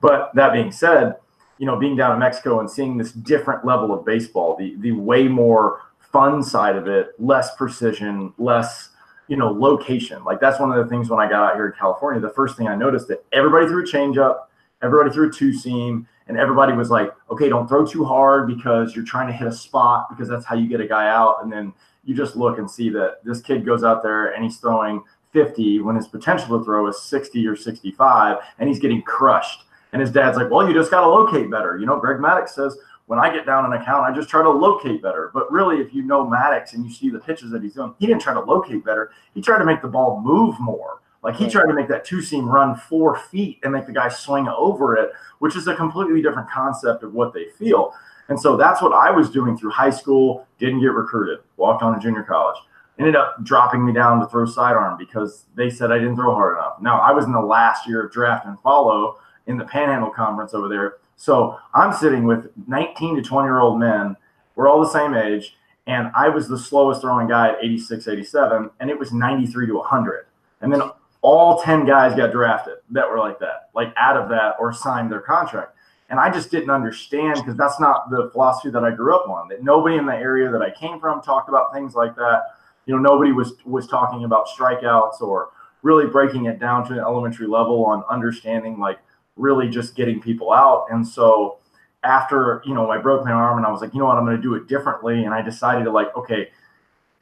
[0.00, 1.16] But that being said,
[1.58, 4.92] you know, being down in Mexico and seeing this different level of baseball, the the
[4.92, 5.82] way more
[6.12, 8.90] fun side of it, less precision, less
[9.26, 10.24] you know location.
[10.24, 12.20] Like that's one of the things when I got out here in California.
[12.20, 14.44] The first thing I noticed that everybody threw a changeup,
[14.82, 18.94] everybody threw a two seam and everybody was like, okay, don't throw too hard because
[18.94, 21.42] you're trying to hit a spot because that's how you get a guy out.
[21.42, 21.72] And then
[22.04, 25.02] you just look and see that this kid goes out there and he's throwing
[25.32, 29.64] 50 when his potential to throw is 60 or 65 and he's getting crushed.
[29.92, 31.78] And his dad's like, well, you just got to locate better.
[31.78, 32.76] You know, Greg Maddux says,
[33.06, 35.30] when I get down an account, I just try to locate better.
[35.32, 38.06] But really, if you know Maddux and you see the pitches that he's doing, he
[38.06, 39.12] didn't try to locate better.
[39.34, 41.00] He tried to make the ball move more.
[41.22, 44.08] Like he tried to make that two seam run four feet and make the guy
[44.08, 45.10] swing over it,
[45.40, 47.92] which is a completely different concept of what they feel.
[48.28, 51.94] And so that's what I was doing through high school, didn't get recruited, walked on
[51.94, 52.58] to junior college,
[52.98, 56.58] ended up dropping me down to throw sidearm because they said I didn't throw hard
[56.58, 56.80] enough.
[56.80, 60.52] Now, I was in the last year of draft and follow in the Panhandle Conference
[60.54, 60.96] over there.
[61.16, 64.16] So I'm sitting with 19 to 20 year old men.
[64.54, 65.56] We're all the same age.
[65.86, 69.76] And I was the slowest throwing guy at 86, 87, and it was 93 to
[69.76, 70.26] 100.
[70.60, 70.82] And then
[71.20, 75.10] all 10 guys got drafted that were like that, like out of that or signed
[75.10, 75.74] their contract.
[76.10, 79.48] And I just didn't understand because that's not the philosophy that I grew up on.
[79.48, 82.44] That nobody in the area that I came from talked about things like that.
[82.86, 85.50] You know, nobody was was talking about strikeouts or
[85.82, 88.98] really breaking it down to an elementary level on understanding like
[89.36, 90.86] really just getting people out.
[90.90, 91.58] And so
[92.02, 94.24] after, you know, I broke my arm and I was like, you know what, I'm
[94.24, 95.24] going to do it differently.
[95.24, 96.48] And I decided to like, okay,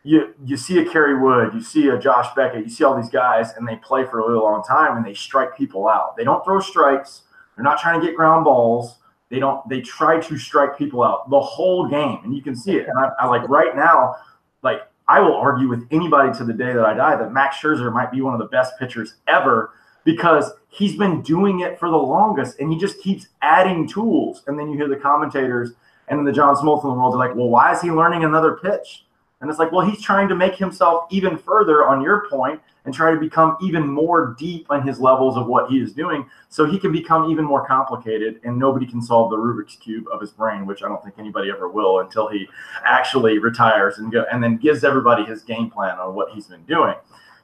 [0.07, 3.11] you you see a Kerry Wood, you see a Josh Beckett, you see all these
[3.11, 6.17] guys, and they play for a really long time and they strike people out.
[6.17, 7.23] They don't throw strikes.
[7.57, 8.99] They're not trying to get ground balls.
[9.31, 9.69] They don't.
[9.69, 12.87] They try to strike people out the whole game, and you can see it.
[12.87, 14.15] And I, I like right now,
[14.63, 17.93] like I will argue with anybody to the day that I die that Max Scherzer
[17.93, 19.73] might be one of the best pitchers ever
[20.05, 24.45] because he's been doing it for the longest, and he just keeps adding tools.
[24.47, 25.73] And then you hear the commentators
[26.07, 28.53] and the John Smoltz in the world are like, "Well, why is he learning another
[28.63, 29.06] pitch?"
[29.41, 32.95] And it's like, well, he's trying to make himself even further on your point and
[32.95, 36.65] try to become even more deep on his levels of what he is doing so
[36.65, 40.31] he can become even more complicated and nobody can solve the Rubik's Cube of his
[40.31, 42.49] brain, which I don't think anybody ever will until he
[42.85, 46.65] actually retires and go and then gives everybody his game plan on what he's been
[46.65, 46.95] doing.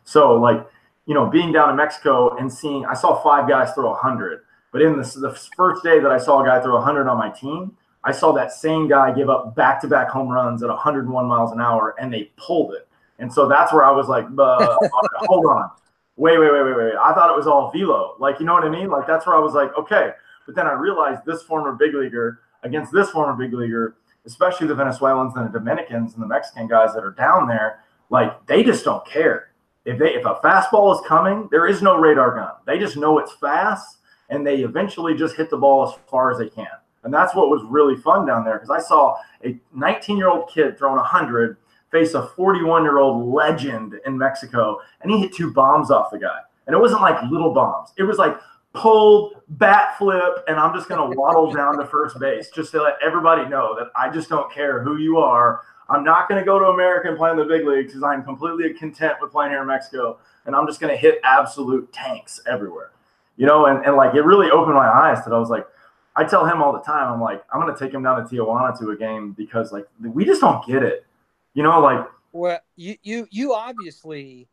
[0.04, 0.66] So like,
[1.06, 4.44] you know, being down in Mexico and seeing I saw five guys throw a hundred,
[4.70, 7.18] but in the, the first day that I saw a guy throw a hundred on
[7.18, 10.68] my team, I saw that same guy give up back to back home runs at
[10.68, 12.88] 101 miles an hour and they pulled it.
[13.18, 14.76] And so that's where I was like, uh,
[15.28, 15.70] hold on.
[16.16, 16.94] Wait, wait, wait, wait, wait.
[16.94, 18.16] I thought it was all velo.
[18.18, 18.90] Like, you know what I mean?
[18.90, 20.10] Like, that's where I was like, okay.
[20.46, 23.96] But then I realized this former big leaguer against this former big leaguer,
[24.26, 27.80] especially the Venezuelans and the Dominicans and the Mexican guys that are down there,
[28.10, 29.52] like, they just don't care.
[29.84, 32.52] If they if a fastball is coming, there is no radar gun.
[32.66, 33.98] They just know it's fast
[34.28, 36.68] and they eventually just hit the ball as far as they can.
[37.04, 40.48] And that's what was really fun down there because I saw a 19 year old
[40.48, 41.56] kid throwing 100
[41.90, 46.18] face a 41 year old legend in Mexico, and he hit two bombs off the
[46.18, 46.38] guy.
[46.66, 48.36] And it wasn't like little bombs, it was like
[48.72, 52.82] pulled bat flip, and I'm just going to waddle down to first base just to
[52.82, 55.60] let everybody know that I just don't care who you are.
[55.88, 58.22] I'm not going to go to America and play in the big leagues because I'm
[58.22, 62.40] completely content with playing here in Mexico, and I'm just going to hit absolute tanks
[62.46, 62.92] everywhere.
[63.36, 65.66] You know, and, and like it really opened my eyes that I was like,
[66.14, 68.78] I tell him all the time, I'm like, I'm gonna take him down to Tijuana
[68.80, 71.06] to a game because like we just don't get it.
[71.54, 74.48] You know, like well, you you you obviously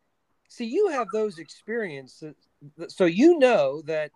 [0.47, 2.36] see you have those experiences,
[2.88, 4.12] so you know that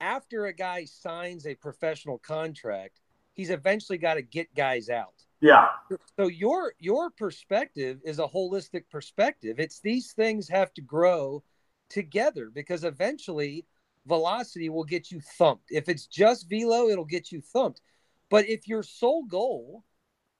[0.00, 3.00] after a guy signs a professional contract,
[3.34, 5.14] he's eventually got to get guys out.
[5.40, 5.68] Yeah.
[6.16, 9.60] So your your perspective is a holistic perspective.
[9.60, 11.42] It's these things have to grow
[11.88, 13.64] together because eventually
[14.08, 15.66] velocity will get you thumped.
[15.70, 17.82] If it's just velo, it'll get you thumped.
[18.30, 19.84] But if your sole goal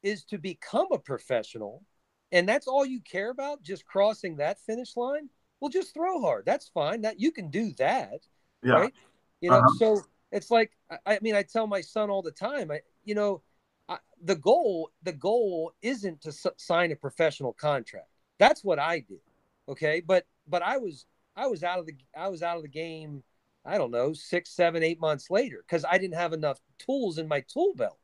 [0.03, 1.85] is to become a professional
[2.33, 5.29] and that's all you care about, just crossing that finish line,
[5.61, 6.45] well, just throw hard.
[6.45, 7.03] That's fine.
[7.03, 8.27] That you can do that.
[8.62, 8.73] Yeah.
[8.73, 8.95] Right.
[9.41, 9.79] You know, uh-huh.
[9.79, 10.03] so
[10.33, 13.43] it's like, I, I, mean, I tell my son all the time, I, you know,
[13.89, 18.09] I, the goal, the goal isn't to s- sign a professional contract.
[18.39, 19.21] That's what I did.
[19.69, 20.03] Okay.
[20.05, 21.07] But, but I was,
[21.37, 23.23] I was out of the, I was out of the game
[23.65, 27.29] I don't know, six, seven, eight months later because I didn't have enough tools in
[27.29, 27.99] my tool belt.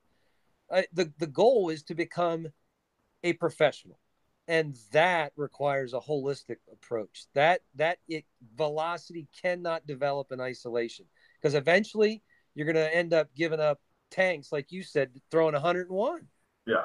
[0.70, 2.48] I, the, the goal is to become
[3.22, 3.98] a professional.
[4.46, 7.24] And that requires a holistic approach.
[7.34, 8.26] That that it
[8.56, 11.06] velocity cannot develop in isolation
[11.40, 12.22] because eventually
[12.54, 13.80] you're going to end up giving up
[14.10, 16.26] tanks, like you said, throwing 101.
[16.66, 16.76] Yeah,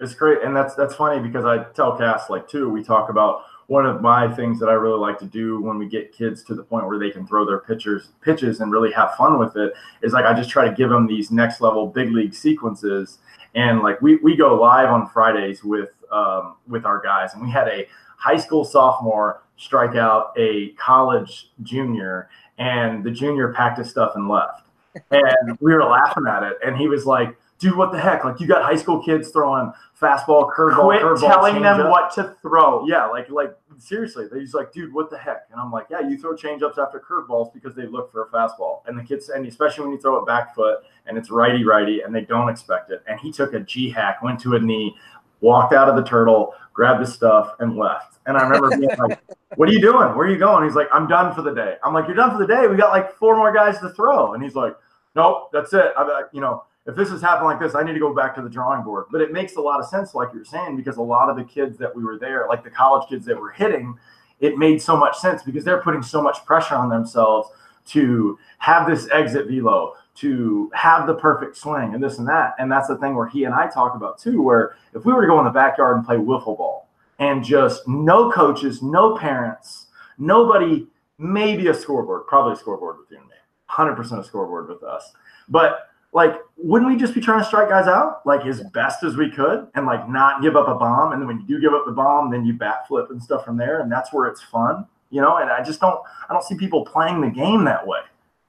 [0.00, 2.68] it's great, and that's that's funny because I tell Cass like too.
[2.70, 5.86] We talk about one of my things that I really like to do when we
[5.86, 9.14] get kids to the point where they can throw their pitchers pitches and really have
[9.16, 12.12] fun with it is like I just try to give them these next level big
[12.12, 13.18] league sequences.
[13.54, 17.34] And like we, we go live on Fridays with um, with our guys.
[17.34, 23.52] And we had a high school sophomore strike out a college junior and the junior
[23.52, 24.62] packed his stuff and left.
[25.10, 26.56] And we were laughing at it.
[26.64, 28.24] And he was like dude, what the heck?
[28.24, 31.90] Like you got high school kids throwing fastball, curveball, Quit curveball, telling them up.
[31.90, 32.86] what to throw.
[32.86, 35.46] Yeah, like like seriously, they're just like, dude, what the heck?
[35.50, 38.82] And I'm like, yeah, you throw changeups after curveballs because they look for a fastball,
[38.86, 42.02] and the kids, and especially when you throw it back foot and it's righty righty,
[42.02, 43.02] and they don't expect it.
[43.06, 44.94] And he took a G hack, went to a knee,
[45.40, 48.18] walked out of the turtle, grabbed his stuff, and left.
[48.26, 49.20] And I remember being like,
[49.56, 50.08] "What are you doing?
[50.16, 52.32] Where are you going?" He's like, "I'm done for the day." I'm like, "You're done
[52.32, 52.66] for the day?
[52.66, 54.76] We got like four more guys to throw." And he's like,
[55.14, 58.00] "Nope, that's it." I, you know if this has happened like this, I need to
[58.00, 59.06] go back to the drawing board.
[59.10, 61.44] But it makes a lot of sense, like you're saying, because a lot of the
[61.44, 63.98] kids that we were there, like the college kids that were hitting,
[64.38, 67.48] it made so much sense because they're putting so much pressure on themselves
[67.86, 72.54] to have this exit velo, to have the perfect swing, and this and that.
[72.58, 75.22] And that's the thing where he and I talk about too, where if we were
[75.22, 79.86] to go in the backyard and play wiffle ball and just no coaches, no parents,
[80.18, 80.86] nobody,
[81.18, 83.34] maybe a scoreboard, probably a scoreboard with you and me,
[83.70, 85.12] 100% a scoreboard with us.
[85.48, 89.16] But like wouldn't we just be trying to strike guys out like as best as
[89.16, 91.12] we could and like not give up a bomb?
[91.12, 93.44] And then when you do give up the bomb then you bat flip and stuff
[93.44, 95.36] from there and that's where it's fun you know?
[95.38, 98.00] And i just don't i don't see people playing the game that way.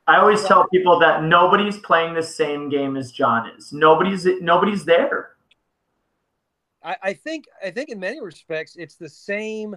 [0.10, 3.74] I always tell people that nobody's playing the same game as john is.
[3.74, 5.32] Nobody's nobody's there.
[6.84, 9.76] I, I think i think in many respects it's the same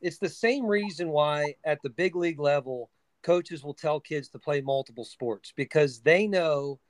[0.00, 2.90] it's the same reason why at the big league level
[3.22, 6.80] coaches will tell kids to play multiple sports because they know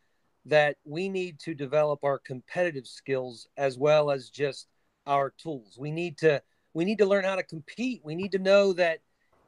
[0.47, 4.69] that we need to develop our competitive skills as well as just
[5.07, 5.77] our tools.
[5.79, 6.43] We need to
[6.75, 8.01] we need to learn how to compete.
[8.05, 9.01] We need to know that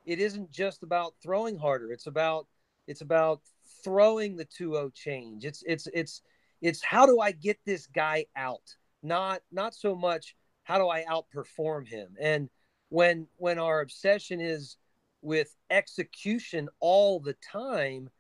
[0.05, 1.91] it isn't just about throwing harder.
[1.93, 2.47] It's about
[2.87, 3.41] it's about
[3.83, 5.45] throwing the 2-0 change.
[5.45, 6.23] It's it's it's
[6.61, 8.75] it's how do I get this guy out?
[9.03, 12.17] Not not so much how do I outperform him?
[12.21, 12.49] And
[12.89, 14.77] when when our obsession is
[15.23, 18.11] with execution all the time,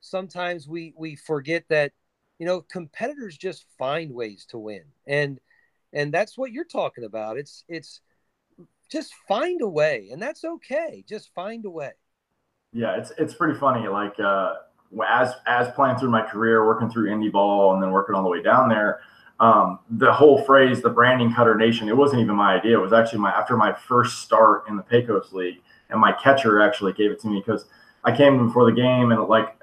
[0.00, 1.92] sometimes we we forget that
[2.38, 4.84] you know competitors just find ways to win.
[5.06, 5.40] And
[5.92, 7.36] and that's what you're talking about.
[7.38, 8.00] It's it's
[8.90, 11.04] just find a way and that's okay.
[11.08, 11.92] Just find a way.
[12.72, 13.88] Yeah it's it's pretty funny.
[13.88, 14.54] Like uh
[15.08, 18.28] as as playing through my career working through indie ball and then working all the
[18.28, 19.00] way down there
[19.40, 22.78] um, the whole phrase the branding cutter nation it wasn't even my idea.
[22.78, 25.60] It was actually my after my first start in the pecos league
[25.90, 27.66] and my catcher actually gave it to me because
[28.04, 29.56] i came before the game and like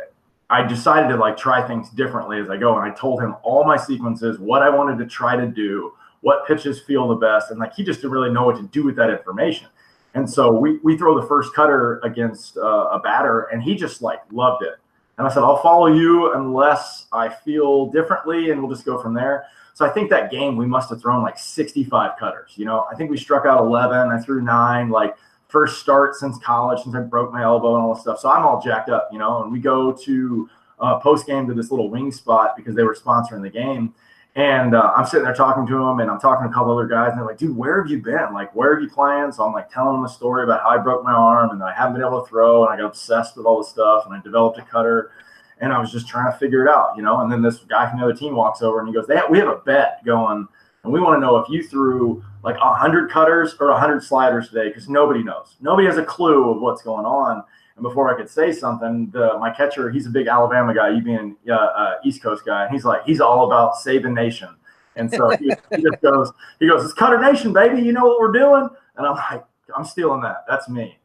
[0.50, 2.78] I decided to like try things differently as I go.
[2.78, 6.48] And I told him all my sequences, what I wanted to try to do, what
[6.48, 7.52] pitches feel the best.
[7.52, 9.68] And like he just didn't really know what to do with that information.
[10.16, 14.02] And so we, we throw the first cutter against uh, a batter and he just
[14.02, 14.76] like loved it.
[15.20, 19.14] And I said, I'll follow you unless I feel differently and we'll just go from
[19.14, 19.46] there.
[19.76, 22.54] So I think that game we must have thrown like 65 cutters.
[22.56, 24.10] You know, I think we struck out 11.
[24.10, 24.90] I threw nine.
[24.90, 25.16] Like
[25.50, 28.20] first start since college, since I broke my elbow and all this stuff.
[28.20, 29.44] So I'm all jacked up, you know.
[29.44, 32.96] And we go to uh, post game to this little wing spot because they were
[32.96, 33.94] sponsoring the game.
[34.36, 36.88] And uh, I'm sitting there talking to them, and I'm talking to a couple other
[36.88, 38.32] guys, and they're like, "Dude, where have you been?
[38.32, 40.78] Like, where have you playing?" So I'm like telling them a story about how I
[40.78, 43.48] broke my arm and I haven't been able to throw, and I got obsessed with
[43.48, 45.12] all this stuff, and I developed a cutter,
[45.60, 47.22] and I was just trying to figure it out, you know.
[47.22, 49.32] And then this guy from the other team walks over and he goes, "They have,
[49.32, 50.48] we have a bet going,
[50.84, 54.70] and we want to know if you threw like 100 cutters or 100 sliders today
[54.70, 55.56] because nobody knows.
[55.60, 57.44] Nobody has a clue of what's going on.
[57.76, 61.02] And before I could say something, the, my catcher, he's a big Alabama guy, you
[61.02, 64.50] being uh, uh, East Coast guy, and he's like, he's all about Saban nation.
[64.96, 67.82] And so he, he just goes, he goes, it's Cutter Nation, baby.
[67.82, 68.70] You know what we're doing?
[68.98, 70.46] And I'm like, I'm stealing that.
[70.48, 70.98] That's me.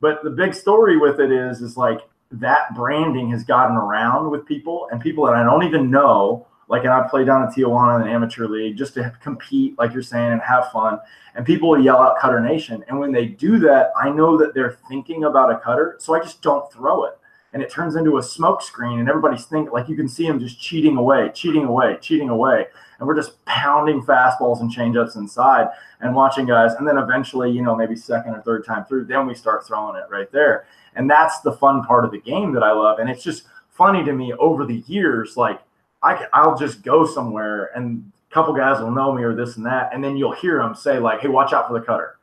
[0.00, 2.00] But the big story with it is, is like
[2.30, 6.84] that branding has gotten around with people and people that I don't even know like,
[6.84, 10.02] and I play down in Tijuana in an amateur league just to compete, like you're
[10.02, 10.98] saying, and have fun.
[11.34, 12.84] And people will yell out Cutter Nation.
[12.88, 15.96] And when they do that, I know that they're thinking about a cutter.
[15.98, 17.18] So I just don't throw it.
[17.54, 18.98] And it turns into a smoke screen.
[18.98, 22.66] And everybody's thinking, like, you can see them just cheating away, cheating away, cheating away.
[22.98, 25.68] And we're just pounding fastballs and changeups inside
[26.00, 26.74] and watching guys.
[26.74, 29.96] And then eventually, you know, maybe second or third time through, then we start throwing
[29.96, 30.66] it right there.
[30.96, 32.98] And that's the fun part of the game that I love.
[32.98, 35.60] And it's just funny to me over the years, like,
[36.02, 39.66] I I'll just go somewhere and a couple guys will know me or this and
[39.66, 42.18] that, and then you'll hear them say like, "Hey, watch out for the cutter,"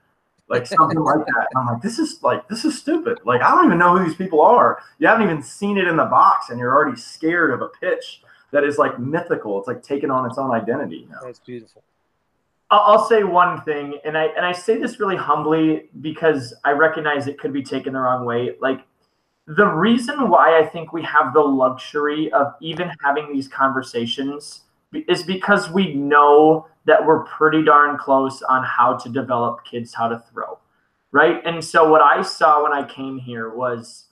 [0.47, 1.47] like something like that.
[1.51, 3.19] And I'm like, "This is like this is stupid.
[3.25, 4.81] Like I don't even know who these people are.
[4.99, 8.21] You haven't even seen it in the box, and you're already scared of a pitch
[8.51, 9.59] that is like mythical.
[9.59, 11.19] It's like taking on its own identity." Now.
[11.23, 11.83] That's beautiful.
[12.71, 17.27] I'll say one thing, and I and I say this really humbly because I recognize
[17.27, 18.55] it could be taken the wrong way.
[18.59, 18.81] Like
[19.47, 24.61] the reason why I think we have the luxury of even having these conversations
[25.07, 30.07] is because we know that we're pretty darn close on how to develop kids how
[30.07, 30.57] to throw.
[31.11, 31.45] Right.
[31.45, 34.05] And so what I saw when I came here was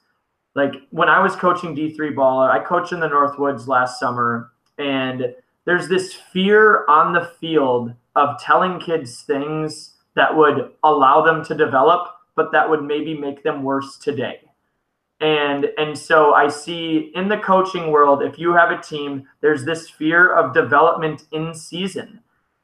[0.55, 5.33] like when I was coaching D3 baller, I coached in the Northwoods last summer, and
[5.65, 11.55] there's this fear on the field of telling kids things that would allow them to
[11.55, 14.41] develop, but that would maybe make them worse today
[15.23, 19.63] and and so i see in the coaching world if you have a team there's
[19.63, 22.19] this fear of development in season.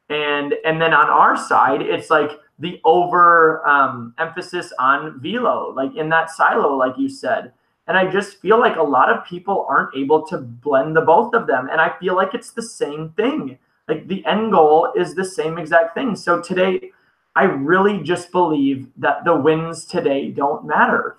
[0.09, 5.95] And and then on our side it's like the over um, emphasis on velo like
[5.95, 7.53] in that silo like you said.
[7.87, 11.33] And i just feel like a lot of people aren't able to blend the both
[11.33, 11.69] of them.
[11.71, 13.57] And i feel like it's the same thing.
[13.87, 16.15] Like the end goal is the same exact thing.
[16.15, 16.91] So today
[17.35, 21.15] i really just believe that the wins today don't matter.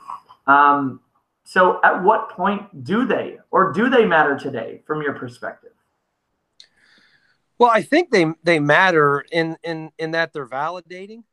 [0.46, 1.00] Um,
[1.50, 5.72] so, at what point do they, or do they matter today, from your perspective?
[7.58, 11.24] Well, I think they they matter in in in that they're validating.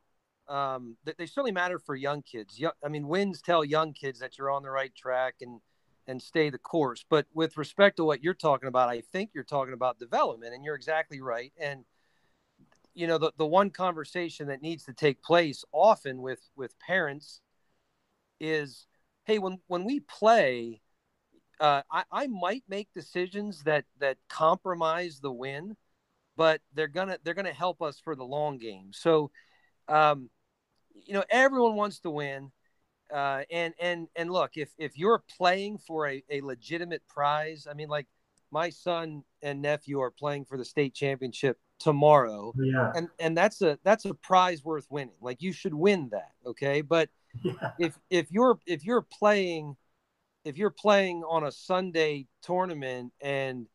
[0.48, 2.60] Um, they, certainly matter for young kids.
[2.84, 5.62] I mean, wins tell young kids that you're on the right track and
[6.08, 7.06] and stay the course.
[7.08, 10.66] But with respect to what you're talking about, I think you're talking about development, and
[10.66, 11.54] you're exactly right.
[11.60, 11.86] And
[12.96, 17.42] you know, the the one conversation that needs to take place often with with parents
[18.40, 18.88] is
[19.28, 20.82] hey, when when we play,
[21.60, 25.76] uh, I, I might make decisions that that compromise the win,
[26.36, 28.92] but they're gonna they're gonna help us for the long game.
[28.94, 29.30] So,
[29.88, 30.30] um,
[31.06, 32.52] you know, everyone wants to win.
[33.14, 37.74] Uh, and and and look, if if you're playing for a, a legitimate prize, I
[37.74, 38.08] mean, like
[38.52, 42.92] my son and nephew are playing for the state championship tomorrow, yeah.
[42.96, 45.16] and and that's a that's a prize worth winning.
[45.22, 46.82] Like you should win that, okay?
[46.82, 47.10] But
[47.80, 49.76] if if you're if you're playing
[50.44, 53.68] if you're playing on a Sunday tournament and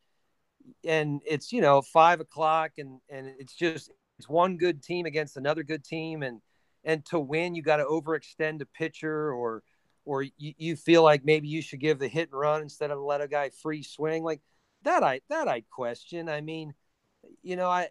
[0.85, 5.37] and it's you know five o'clock and and it's just it's one good team against
[5.37, 6.41] another good team, and
[6.85, 9.63] and to win you got to overextend a pitcher or
[10.05, 13.01] or you, you feel like maybe you should give the hit and run instead of
[13.01, 14.41] let a guy free swing like
[14.83, 16.29] that i that i question.
[16.29, 16.75] I mean
[17.43, 17.89] you know i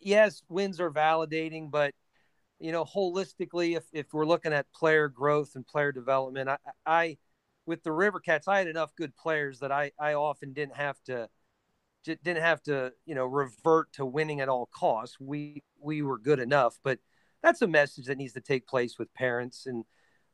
[0.00, 1.94] yes wins are validating but
[2.58, 7.16] you know holistically if, if we're looking at player growth and player development i i
[7.66, 10.96] with the river cats i had enough good players that i i often didn't have
[11.04, 11.28] to
[12.14, 15.18] didn't have to you know revert to winning at all costs.
[15.20, 16.98] We we were good enough but
[17.42, 19.66] that's a message that needs to take place with parents.
[19.66, 19.84] And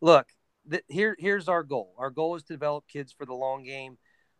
[0.01, 0.29] look
[0.71, 1.95] th- here here's our goal.
[1.99, 3.99] Our goal is to develop kids for the long game.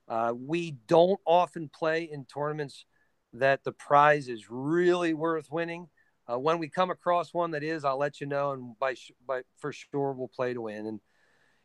[0.09, 2.85] Uh, we don't often play in tournaments
[3.33, 5.89] that the prize is really worth winning
[6.31, 8.95] uh, when we come across one that is i'll let you know and by,
[9.27, 10.87] by for sure we'll play to win.
[10.87, 11.01] And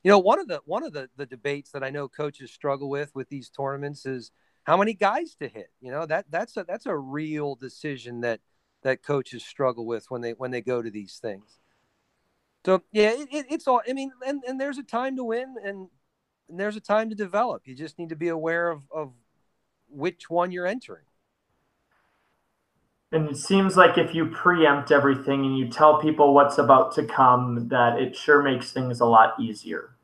[0.03, 2.89] you know one of the one of the, the debates that i know coaches struggle
[2.89, 4.31] with with these tournaments is
[4.63, 5.71] how many guys to hit.
[5.79, 8.41] You know that that's a that's a real decision that
[8.83, 11.59] that coaches struggle with when they when they go to these things.
[12.65, 15.55] So yeah it, it, it's all i mean and, and there's a time to win
[15.63, 15.87] and,
[16.49, 17.63] and there's a time to develop.
[17.65, 19.13] You just need to be aware of of
[19.89, 21.06] which one you're entering
[23.11, 27.05] and it seems like if you preempt everything and you tell people what's about to
[27.05, 29.95] come, that it sure makes things a lot easier.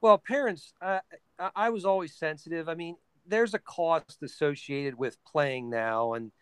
[0.00, 1.00] Well, parents, uh,
[1.54, 2.68] I was always sensitive.
[2.68, 2.96] I mean,
[3.26, 6.32] there's a cost associated with playing now, and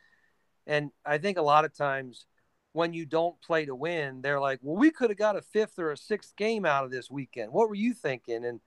[0.67, 2.27] and I think a lot of times
[2.73, 5.79] when you don't play to win, they're like, "Well, we could have got a fifth
[5.79, 7.53] or a sixth game out of this weekend.
[7.53, 8.61] What were you thinking?" And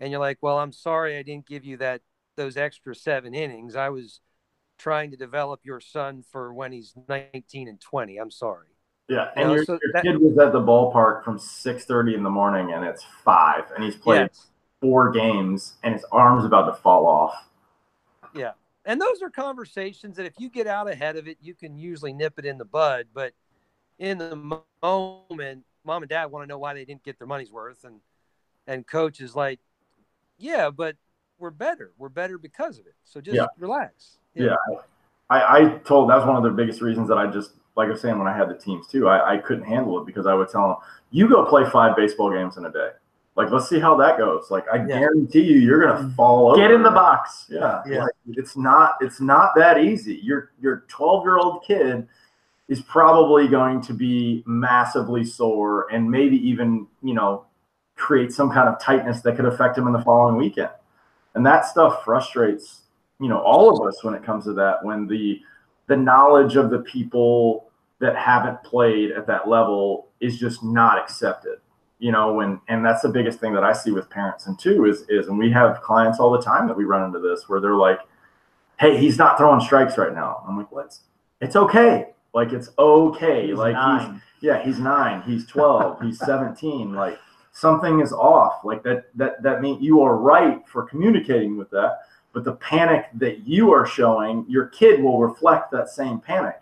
[0.00, 2.02] and you're like, "Well, I'm sorry I didn't give you that
[2.36, 3.76] those extra seven innings.
[3.76, 4.20] I was."
[4.82, 8.16] Trying to develop your son for when he's 19 and 20.
[8.16, 8.66] I'm sorry.
[9.08, 12.14] Yeah, and you know, your, so your that, kid was at the ballpark from 6:30
[12.14, 14.46] in the morning, and it's five, and he's played yes.
[14.80, 17.34] four games, and his arm's about to fall off.
[18.34, 18.52] Yeah,
[18.84, 22.12] and those are conversations that if you get out ahead of it, you can usually
[22.12, 23.08] nip it in the bud.
[23.12, 23.34] But
[23.98, 24.34] in the
[24.82, 28.00] moment, mom and dad want to know why they didn't get their money's worth, and
[28.66, 29.60] and coach is like,
[30.38, 30.96] yeah, but
[31.42, 31.90] we're better.
[31.98, 32.94] We're better because of it.
[33.04, 33.46] So just yeah.
[33.58, 34.18] relax.
[34.34, 34.54] Yeah.
[34.70, 34.78] yeah.
[35.28, 37.92] I, I told that was one of the biggest reasons that I just like I
[37.92, 40.34] was saying when I had the teams too, I, I couldn't handle it because I
[40.34, 40.76] would tell them,
[41.10, 42.90] you go play five baseball games in a day.
[43.34, 44.50] Like, let's see how that goes.
[44.50, 44.98] Like, I yeah.
[45.00, 46.14] guarantee you, you're gonna mm-hmm.
[46.14, 46.60] fall over.
[46.60, 47.46] Get in the box.
[47.48, 48.04] Yeah, yeah.
[48.04, 48.96] Like, it's not.
[49.00, 50.20] It's not that easy.
[50.22, 52.06] Your your 12 year old kid
[52.68, 57.46] is probably going to be massively sore and maybe even you know
[57.96, 60.70] create some kind of tightness that could affect him in the following weekend.
[61.34, 62.82] And that stuff frustrates
[63.20, 65.40] you know all of us when it comes to that when the
[65.86, 67.70] the knowledge of the people
[68.00, 71.58] that haven't played at that level is just not accepted
[72.00, 74.86] you know when and that's the biggest thing that i see with parents and two
[74.86, 77.60] is is and we have clients all the time that we run into this where
[77.60, 78.00] they're like
[78.82, 80.44] hey he's not throwing strikes right now.
[80.46, 81.02] I'm like what's
[81.40, 82.08] it's okay.
[82.34, 83.46] Like it's okay.
[83.46, 84.14] He's like nine.
[84.14, 85.22] he's yeah he's nine.
[85.22, 87.18] He's 12 he's 17 like
[87.52, 92.00] something is off like that that that means you are right for communicating with that
[92.32, 96.60] but the panic that you are showing, your kid will reflect that same panic.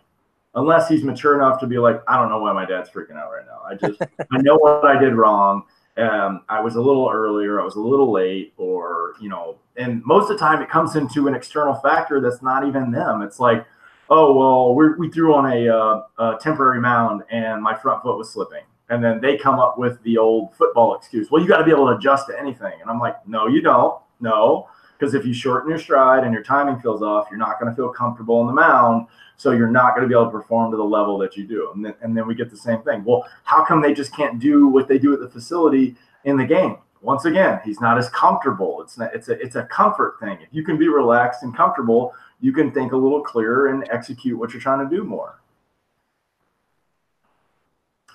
[0.55, 3.31] Unless he's mature enough to be like, I don't know why my dad's freaking out
[3.31, 3.61] right now.
[3.65, 5.63] I just, I know what I did wrong.
[5.97, 10.05] Um, I was a little earlier, I was a little late, or, you know, and
[10.05, 13.23] most of the time it comes into an external factor that's not even them.
[13.23, 13.65] It's like,
[14.09, 18.19] oh, well, we we threw on a, uh, a temporary mound and my front foot
[18.19, 18.63] was slipping.
[18.91, 21.31] And then they come up with the old football excuse.
[21.31, 22.73] Well, you got to be able to adjust to anything.
[22.81, 24.01] And I'm like, no, you don't.
[24.21, 24.69] No,
[24.99, 27.77] because if you shorten your stride and your timing feels off, you're not going to
[27.77, 29.07] feel comfortable on the mound.
[29.39, 31.71] So you're not going to be able to perform to the level that you do.
[31.75, 33.03] And then, and then we get the same thing.
[33.05, 36.45] Well, how come they just can't do what they do at the facility in the
[36.45, 36.77] game?
[37.01, 38.83] Once again, he's not as comfortable.
[38.83, 40.37] It's not, it's a it's a comfort thing.
[40.43, 44.39] If you can be relaxed and comfortable, you can think a little clearer and execute
[44.39, 45.41] what you're trying to do more.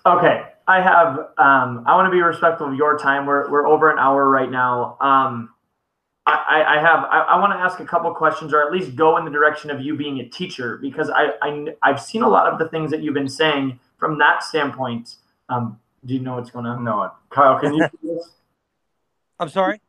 [0.06, 1.18] Okay, I have.
[1.38, 3.26] Um, I want to be respectful of your time.
[3.26, 4.98] We're we're over an hour right now.
[5.00, 5.54] Um,
[6.26, 9.18] I, I have I, I want to ask a couple questions or at least go
[9.18, 12.52] in the direction of you being a teacher because I, I I've seen a lot
[12.52, 15.16] of the things that you've been saying from that standpoint.
[15.50, 16.84] Um, do you know what's going on?
[16.84, 18.30] No, Kyle, can you do this?
[19.40, 19.82] I'm sorry.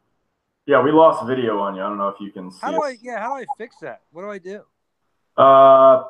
[0.66, 1.80] Yeah, we lost video on you.
[1.80, 2.50] I don't know if you can.
[2.50, 2.58] See.
[2.60, 2.96] How do I?
[3.00, 4.02] Yeah, how do I fix that?
[4.10, 4.62] What do I do?
[5.38, 6.04] Uh,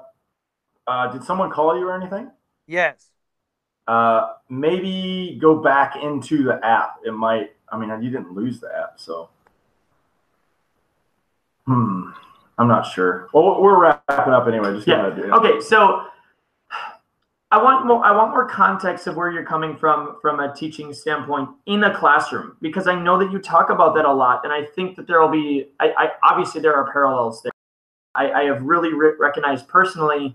[0.89, 2.31] uh, did someone call you or anything?
[2.67, 3.11] Yes.
[3.87, 6.97] Uh, maybe go back into the app.
[7.05, 7.53] It might.
[7.71, 9.29] I mean, you didn't lose the app, so.
[11.67, 12.11] Hmm.
[12.59, 13.29] I'm not sure.
[13.33, 14.75] Well, we're wrapping up anyway.
[14.75, 15.07] Just yeah.
[15.07, 16.07] Okay, so
[17.51, 18.05] I want more.
[18.05, 21.97] I want more context of where you're coming from from a teaching standpoint in a
[21.97, 25.07] classroom because I know that you talk about that a lot, and I think that
[25.07, 25.69] there will be.
[25.79, 27.53] I, I obviously there are parallels there.
[28.15, 30.35] I, I have really re- recognized personally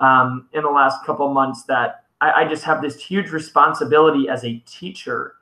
[0.00, 4.44] um, in the last couple months that I, I just have this huge responsibility as
[4.44, 5.34] a teacher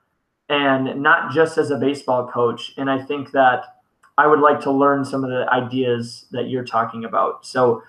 [0.49, 2.73] and not just as a baseball coach.
[2.77, 3.77] And I think that
[4.17, 7.45] I would like to learn some of the ideas that you're talking about.
[7.45, 7.83] So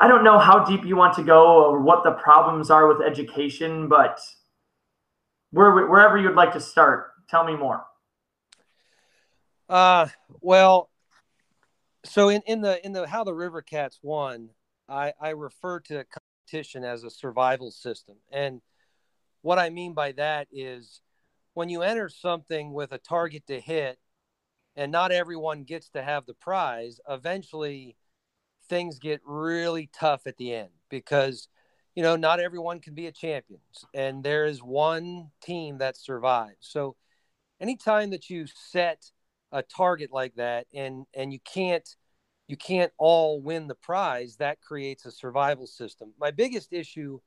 [0.00, 3.00] I don't know how deep you want to go or what the problems are with
[3.00, 4.20] education, but
[5.50, 7.84] where, wherever you'd like to start, tell me more.
[9.68, 10.08] Uh,
[10.40, 10.90] well,
[12.04, 14.50] so in, in the in the how the River Cats won,
[14.88, 16.04] I, I refer to
[16.48, 18.16] competition as a survival system.
[18.32, 18.60] And
[19.42, 21.00] what I mean by that is
[21.54, 23.98] when you enter something with a target to hit
[24.76, 27.96] and not everyone gets to have the prize, eventually
[28.68, 31.48] things get really tough at the end because
[31.94, 33.60] you know not everyone can be a champion
[33.94, 36.56] and there is one team that survives.
[36.60, 36.96] So
[37.60, 39.10] anytime that you set
[39.50, 41.96] a target like that and and you can't
[42.48, 46.14] you can't all win the prize, that creates a survival system.
[46.18, 47.20] My biggest issue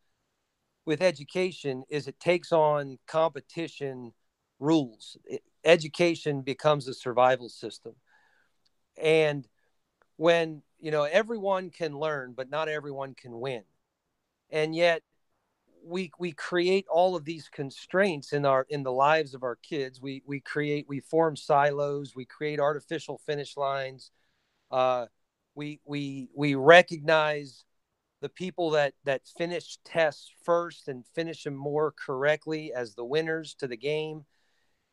[0.84, 4.13] with education is it takes on competition
[4.59, 5.17] rules.
[5.26, 7.93] It, education becomes a survival system.
[8.97, 9.47] And
[10.17, 13.63] when, you know, everyone can learn, but not everyone can win.
[14.49, 15.03] And yet
[15.84, 20.01] we we create all of these constraints in our in the lives of our kids.
[20.01, 24.09] We we create we form silos, we create artificial finish lines
[24.72, 25.05] uh,
[25.55, 27.65] we we we recognize
[28.22, 33.55] the people that that finish tests first and finish them more correctly as the winners
[33.55, 34.26] to the game.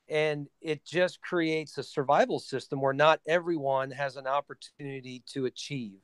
[0.09, 5.99] And it just creates a survival system where not everyone has an opportunity to achieve.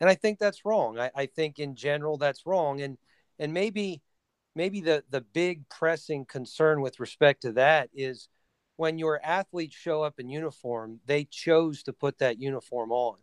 [0.00, 0.98] And i think that's wrong.
[0.98, 2.82] I, I, think in general that's wrong.
[2.82, 2.98] And
[3.38, 4.02] and maybe
[4.54, 8.28] maybe the the big pressing concern with respect to that is
[8.82, 13.16] when your athletes show up in uniform, they chose to put that uniform on.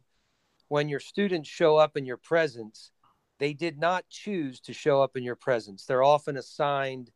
[0.69, 2.91] When your students show up in your presence,
[3.39, 5.83] they did not choose to show up in your presence.
[5.83, 7.11] They're often assigned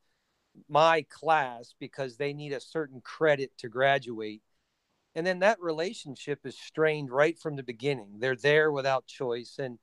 [0.68, 4.42] my class because they need a certain credit to graduate.
[5.16, 8.20] And then that relationship is strained right from the beginning.
[8.20, 9.56] They're there without choice.
[9.58, 9.80] And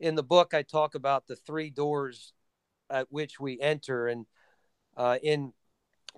[0.00, 2.32] in the book, I talk about the three doors
[2.88, 4.06] at which we enter.
[4.06, 4.24] And
[4.96, 5.52] uh, in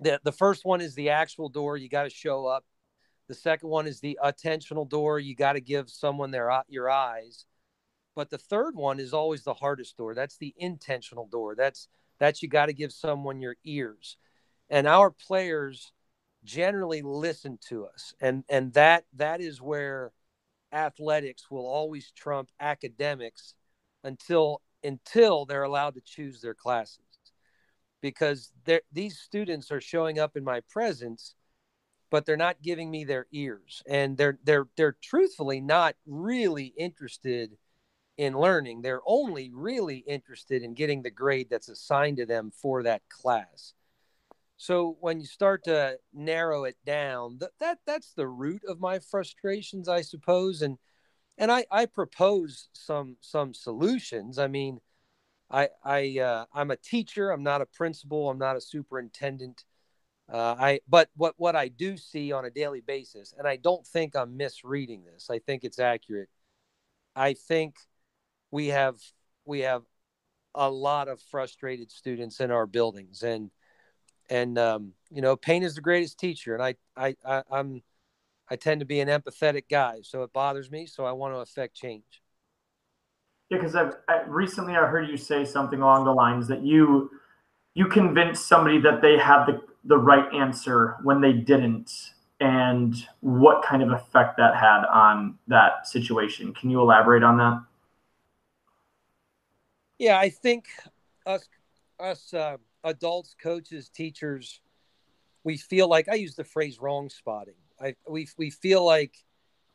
[0.01, 1.77] the, the first one is the actual door.
[1.77, 2.65] You got to show up.
[3.27, 5.19] The second one is the attentional door.
[5.19, 7.45] You got to give someone their uh, your eyes.
[8.15, 10.15] But the third one is always the hardest door.
[10.15, 11.55] That's the intentional door.
[11.55, 11.87] That's
[12.19, 14.17] that's you got to give someone your ears.
[14.69, 15.91] And our players
[16.43, 18.13] generally listen to us.
[18.21, 20.13] And and that that is where
[20.71, 23.55] athletics will always trump academics
[24.03, 27.06] until until they're allowed to choose their classes
[28.01, 28.51] because
[28.91, 31.35] these students are showing up in my presence
[32.09, 33.83] but they're not giving me their ears.
[33.87, 37.57] And they're they're they're truthfully not really interested
[38.17, 38.81] in learning.
[38.81, 43.73] They're only really interested in getting the grade that's assigned to them for that class.
[44.57, 48.99] So when you start to narrow it down that, that that's the root of my
[48.99, 50.61] frustrations i suppose.
[50.61, 50.77] And
[51.37, 54.39] and i i propose some some solutions.
[54.39, 54.79] I mean
[55.49, 57.31] I I uh, I'm a teacher.
[57.31, 58.29] I'm not a principal.
[58.29, 59.63] I'm not a superintendent.
[60.31, 63.85] Uh, I but what what I do see on a daily basis, and I don't
[63.85, 65.29] think I'm misreading this.
[65.29, 66.29] I think it's accurate.
[67.15, 67.75] I think
[68.51, 68.97] we have
[69.45, 69.83] we have
[70.53, 73.51] a lot of frustrated students in our buildings, and
[74.29, 76.53] and um, you know, pain is the greatest teacher.
[76.55, 77.81] And I I, I I'm
[78.49, 80.87] I tend to be an empathetic guy, so it bothers me.
[80.87, 82.21] So I want to affect change.
[83.49, 87.09] Yeah, because I've I, recently I heard you say something along the lines that you
[87.75, 91.91] you convinced somebody that they had the the right answer when they didn't,
[92.39, 96.53] and what kind of effect that had on that situation.
[96.53, 97.63] Can you elaborate on that?
[99.97, 100.65] Yeah, I think
[101.25, 101.47] us
[101.99, 104.61] us uh, adults, coaches, teachers,
[105.43, 107.55] we feel like I use the phrase wrong spotting.
[107.81, 109.15] I we we feel like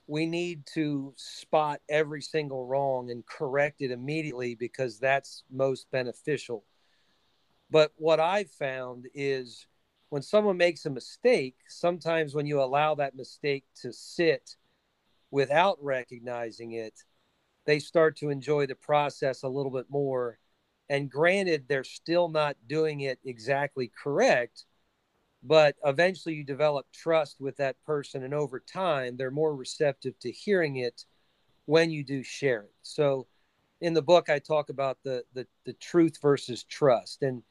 [0.06, 6.64] we need to spot every single wrong and correct it immediately because that's most beneficial.
[7.70, 9.66] But what I've found is
[10.10, 14.56] when someone makes a mistake, sometimes when you allow that mistake to sit
[15.30, 17.04] without recognizing it,
[17.64, 20.38] they start to enjoy the process a little bit more.
[20.90, 24.66] And granted, they're still not doing it exactly correct,
[25.42, 30.30] but eventually you develop trust with that person and over time they're more receptive to
[30.30, 31.04] hearing it
[31.66, 32.74] when you do share it.
[32.82, 33.26] So
[33.80, 37.42] in the book i talk about the the, the truth versus trust and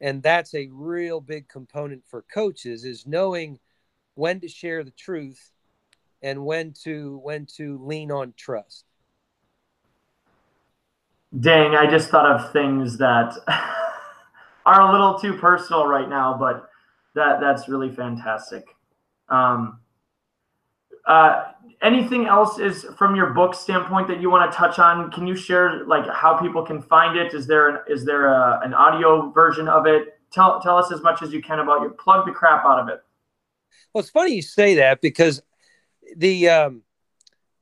[0.00, 3.58] and that's a real big component for coaches is knowing
[4.14, 5.52] when to share the truth
[6.22, 8.84] and when to when to lean on trust.
[11.38, 13.34] Dang, I just thought of things that
[14.66, 16.69] are a little too personal right now, but
[17.14, 18.64] that that's really fantastic.
[19.28, 19.80] Um,
[21.06, 21.52] uh,
[21.82, 25.10] anything else is from your book standpoint that you want to touch on?
[25.10, 27.34] Can you share like how people can find it?
[27.34, 30.18] Is there an, is there a, an audio version of it?
[30.30, 32.88] Tell tell us as much as you can about your plug the crap out of
[32.88, 33.02] it.
[33.92, 35.42] Well, it's funny you say that because
[36.16, 36.82] the um,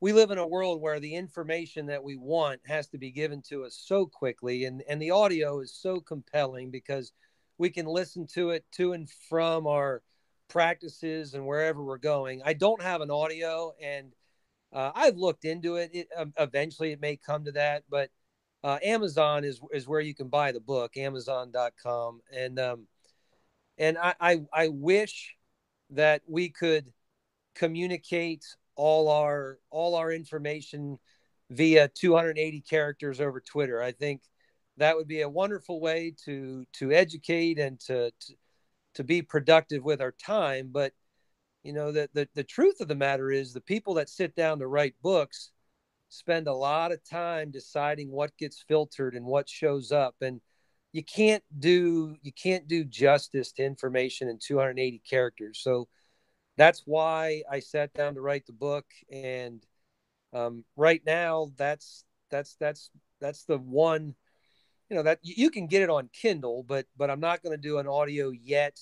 [0.00, 3.42] we live in a world where the information that we want has to be given
[3.48, 7.12] to us so quickly, and and the audio is so compelling because
[7.58, 10.02] we can listen to it to and from our
[10.48, 12.40] practices and wherever we're going.
[12.44, 14.12] I don't have an audio, and
[14.72, 15.90] uh, I've looked into it.
[15.92, 18.10] it um, eventually, it may come to that, but
[18.64, 22.86] uh, Amazon is is where you can buy the book, Amazon.com, and um,
[23.76, 25.36] and I, I I wish
[25.90, 26.92] that we could
[27.54, 28.44] communicate
[28.74, 30.98] all our all our information
[31.50, 33.82] via 280 characters over Twitter.
[33.82, 34.22] I think
[34.78, 38.34] that would be a wonderful way to to educate and to, to
[38.94, 40.70] to be productive with our time.
[40.72, 40.92] But
[41.62, 44.60] you know, the, the, the truth of the matter is the people that sit down
[44.60, 45.50] to write books
[46.08, 50.16] spend a lot of time deciding what gets filtered and what shows up.
[50.20, 50.40] And
[50.92, 55.60] you can't do you can't do justice to information in 280 characters.
[55.62, 55.88] So
[56.56, 58.86] that's why I sat down to write the book.
[59.12, 59.64] And
[60.32, 64.14] um, right now, that's that's that's that's the one
[64.88, 67.60] you know that you can get it on kindle but but i'm not going to
[67.62, 68.80] do an audio yet.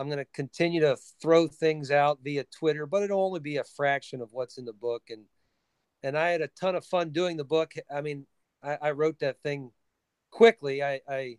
[0.00, 3.64] I'm going to continue to throw things out via twitter but it'll only be a
[3.64, 5.02] fraction of what's in the book.
[5.10, 5.24] And
[6.02, 7.74] and i had a ton of fun doing the book.
[7.92, 8.26] I mean
[8.62, 9.72] i, I wrote that thing
[10.30, 10.82] quickly.
[10.82, 11.38] I, I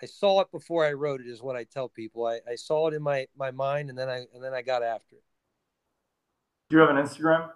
[0.00, 2.26] i saw it before i wrote it is what i tell people.
[2.26, 4.82] I, I saw it in my my mind and then i and then i got
[4.82, 5.24] after it.
[6.70, 7.50] Do you have an instagram?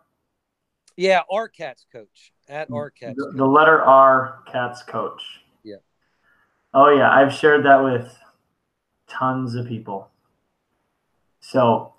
[0.99, 5.23] Yeah r cats coach at r cats the, the letter r cats coach
[6.79, 8.19] Oh yeah, I've shared that with
[9.09, 10.11] tons of people.
[11.41, 11.95] So,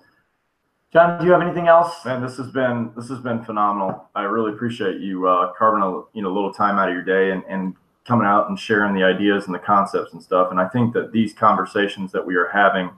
[0.94, 2.06] John, do you have anything else?
[2.06, 4.08] Man, this has been this has been phenomenal.
[4.14, 7.32] I really appreciate you uh, carving a you know little time out of your day
[7.32, 7.74] and, and
[8.06, 10.50] coming out and sharing the ideas and the concepts and stuff.
[10.52, 12.92] And I think that these conversations that we are having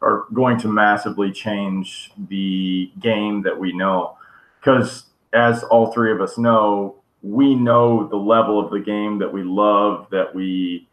[0.00, 4.16] are going to massively change the game that we know.
[4.60, 5.04] Because
[5.34, 9.42] as all three of us know, we know the level of the game that we
[9.42, 10.87] love, that we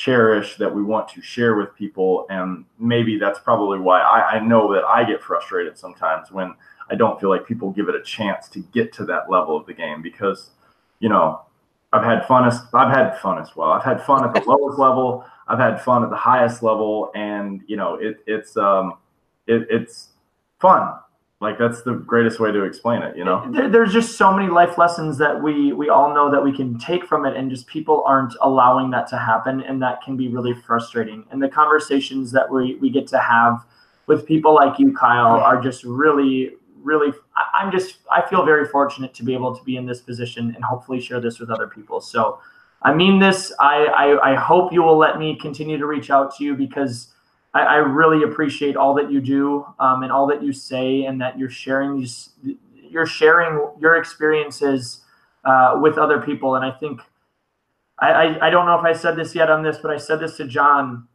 [0.00, 4.38] cherish that we want to share with people and maybe that's probably why I, I,
[4.40, 6.54] know that i get frustrated sometimes when
[6.90, 9.66] i don't feel like people give it a chance to get to that level of
[9.66, 10.52] the game because
[11.00, 11.42] you know
[11.92, 14.78] i've had fun as i've had fun as well i've had fun at the lowest
[14.78, 18.94] level i've had fun at the highest level and you know it, it's um
[19.46, 20.12] it, it's
[20.60, 20.94] fun
[21.40, 23.50] like that's the greatest way to explain it you know?
[23.50, 27.04] There's just so many life lessons that we we all know that we can take
[27.06, 30.54] from it and just people aren't allowing that to happen and that can be really
[30.54, 31.24] frustrating.
[31.30, 33.64] And the conversations that we we get to have
[34.06, 37.12] with people like you kyle are just really really
[37.54, 40.64] i'm just i feel very fortunate to be able to be in this position and
[40.64, 42.00] hopefully share this with other people.
[42.00, 42.40] So
[42.82, 43.52] i mean this.
[43.60, 47.12] I i, I hope you will let me continue to reach out to you because
[47.52, 51.20] I, I really appreciate all that you do um, and all that you say, and
[51.20, 52.30] that you're sharing these,
[52.72, 55.00] you're sharing your experiences
[55.44, 56.56] uh, with other people.
[56.56, 57.00] And I think,
[57.98, 60.20] I, I, I don't know if I said this yet on this, but I said
[60.20, 61.06] this to John.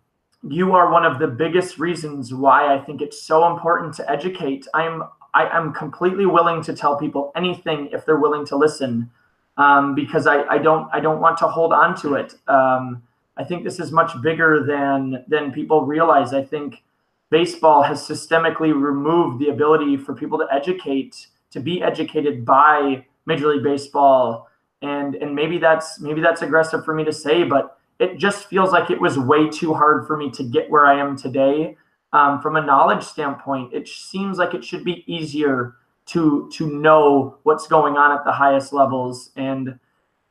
[0.48, 4.68] You are one of the biggest reasons why I think it's so important to educate.
[4.74, 5.04] I'm
[5.34, 9.12] I am completely willing to tell people anything if they're willing to listen,
[9.58, 12.36] um, because I, I don't I don't want to hold on to it.
[12.48, 13.04] Um,
[13.38, 16.34] I think this is much bigger than than people realize.
[16.34, 16.84] I think
[17.30, 23.48] baseball has systemically removed the ability for people to educate, to be educated by Major
[23.48, 24.48] League Baseball.
[24.82, 28.72] And and maybe that's maybe that's aggressive for me to say, but it just feels
[28.72, 31.78] like it was way too hard for me to get where I am today.
[32.14, 35.76] Um, from a knowledge standpoint, it seems like it should be easier
[36.08, 39.80] to to know what's going on at the highest levels and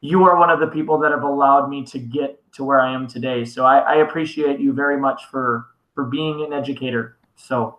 [0.01, 2.93] you are one of the people that have allowed me to get to where I
[2.93, 3.44] am today.
[3.44, 7.18] So I, I appreciate you very much for for being an educator.
[7.36, 7.78] So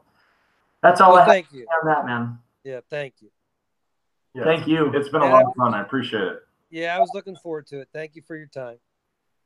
[0.81, 1.65] that's all well, I thank you.
[1.81, 2.39] on that, man.
[2.63, 3.29] Yeah, thank you.
[4.33, 4.91] Yeah, thank you.
[4.93, 5.73] It's been a lot of fun.
[5.73, 6.39] I appreciate it.
[6.69, 7.89] Yeah, I was looking forward to it.
[7.93, 8.77] Thank you for your time.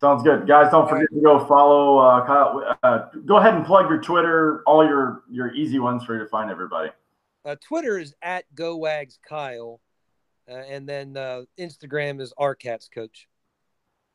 [0.02, 0.72] Sounds good, guys.
[0.72, 1.18] Don't forget right.
[1.18, 2.78] to go follow uh, Kyle.
[2.82, 6.30] Uh, go ahead and plug your Twitter, all your your easy ones for you to
[6.30, 6.90] find everybody.
[7.46, 9.80] Uh, Twitter is at GoWags Kyle.
[10.50, 13.28] Uh, and then uh, Instagram is our cats coach.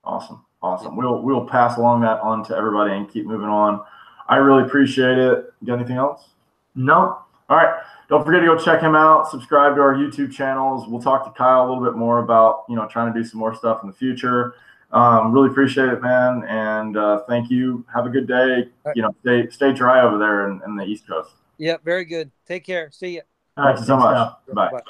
[0.05, 0.97] Awesome, awesome.
[0.97, 3.85] We'll we'll pass along that on to everybody and keep moving on.
[4.29, 5.53] I really appreciate it.
[5.65, 6.29] Got anything else?
[6.75, 7.19] No.
[7.49, 7.83] All right.
[8.09, 9.31] Don't forget to go check him out.
[9.31, 10.87] Subscribe to our YouTube channels.
[10.89, 13.41] We'll talk to Kyle a little bit more about you know trying to do some
[13.41, 14.55] more stuff in the future.
[14.93, 17.85] Um, really appreciate it, man, and uh, thank you.
[17.93, 18.69] Have a good day.
[18.95, 21.31] You know, stay stay dry over there in, in the East Coast.
[21.59, 22.31] Yeah, very good.
[22.47, 22.91] Take care.
[22.93, 23.23] See you.
[23.57, 24.33] All right, Thank you so much.
[24.53, 24.71] Bye.
[24.71, 24.81] Bye.